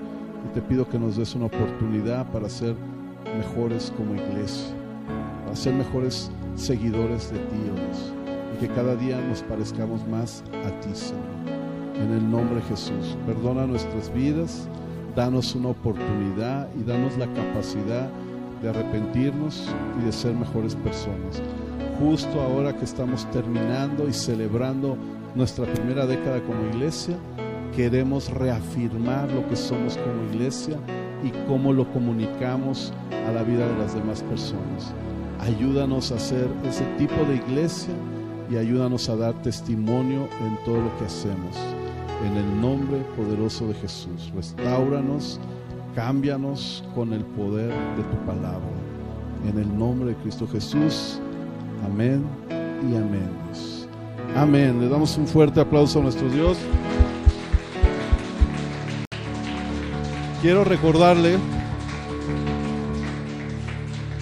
[0.47, 2.77] y te pido que nos des una oportunidad para ser
[3.37, 4.69] mejores como iglesia,
[5.45, 10.71] para ser mejores seguidores de ti, oh y que cada día nos parezcamos más a
[10.81, 11.23] ti, Señor.
[11.97, 14.69] En el nombre de Jesús, perdona nuestras vidas,
[15.17, 18.09] danos una oportunidad y danos la capacidad
[18.63, 19.69] de arrepentirnos
[20.01, 21.43] y de ser mejores personas.
[21.99, 24.97] Justo ahora que estamos terminando y celebrando
[25.35, 27.17] nuestra primera década como iglesia,
[27.75, 30.77] queremos reafirmar lo que somos como iglesia
[31.25, 32.93] y cómo lo comunicamos
[33.27, 34.93] a la vida de las demás personas.
[35.41, 37.95] Ayúdanos a ser ese tipo de iglesia
[38.51, 41.57] y ayúdanos a dar testimonio en todo lo que hacemos.
[42.27, 45.41] En el nombre poderoso de Jesús, restauranos,
[45.95, 48.61] cámbianos con el poder de tu palabra.
[49.49, 51.21] En el nombre de Cristo Jesús.
[51.85, 52.25] Amén
[52.89, 53.82] y amén.
[54.35, 54.81] Amén.
[54.81, 56.57] Le damos un fuerte aplauso a nuestro Dios.
[60.41, 61.39] Quiero recordarle,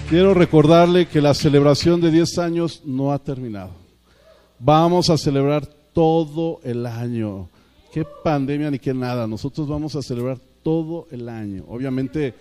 [0.08, 3.70] quiero recordarle que la celebración de 10 años no ha terminado.
[4.58, 7.48] Vamos a celebrar todo el año.
[7.92, 9.28] Qué pandemia ni qué nada.
[9.28, 11.64] Nosotros vamos a celebrar todo el año.
[11.68, 12.34] Obviamente,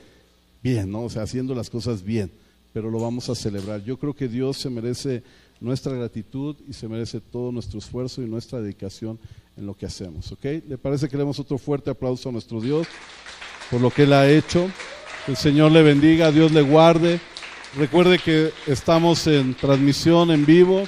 [0.62, 1.04] bien, ¿no?
[1.04, 2.32] O sea, haciendo las cosas bien,
[2.74, 3.84] pero lo vamos a celebrar.
[3.84, 5.24] Yo creo que Dios se merece
[5.60, 9.20] nuestra gratitud y se merece todo nuestro esfuerzo y nuestra dedicación
[9.58, 10.32] en lo que hacemos.
[10.32, 10.46] ¿Ok?
[10.68, 12.88] ¿Le parece que le demos otro fuerte aplauso a nuestro Dios
[13.70, 14.70] por lo que Él ha hecho?
[15.28, 17.20] El Señor le bendiga, Dios le guarde.
[17.76, 20.84] Recuerde que estamos en transmisión en vivo.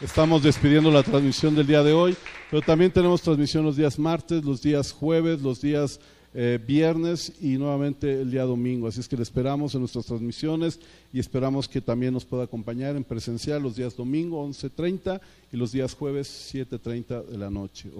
[0.00, 2.16] Estamos despidiendo la transmisión del día de hoy,
[2.50, 6.00] pero también tenemos transmisión los días martes, los días jueves, los días
[6.34, 8.88] eh, viernes y nuevamente el día domingo.
[8.88, 10.80] Así es que le esperamos en nuestras transmisiones
[11.12, 15.20] y esperamos que también nos pueda acompañar en presencial los días domingo 11.30
[15.52, 17.90] y los días jueves 7.30 de la noche.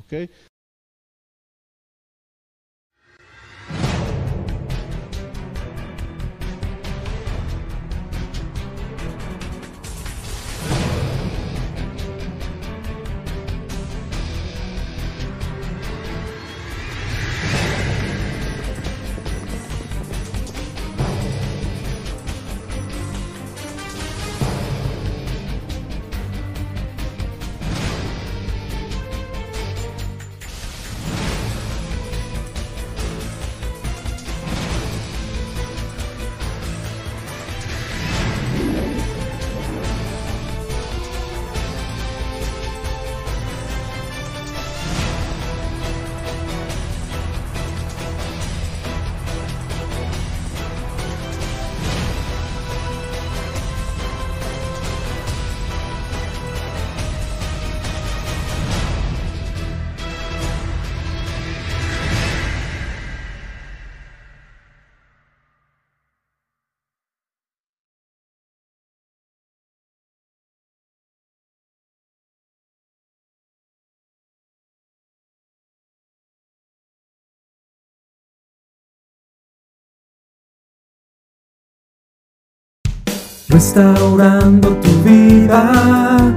[83.54, 86.34] Restaurando tu vida,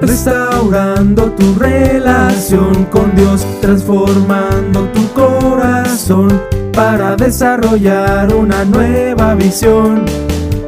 [0.00, 6.40] restaurando tu relación con Dios, transformando tu corazón
[6.72, 10.04] para desarrollar una nueva visión,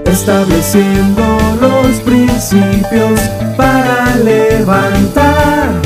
[0.06, 1.22] estableciendo
[1.60, 3.20] los principios
[3.56, 5.85] para levantar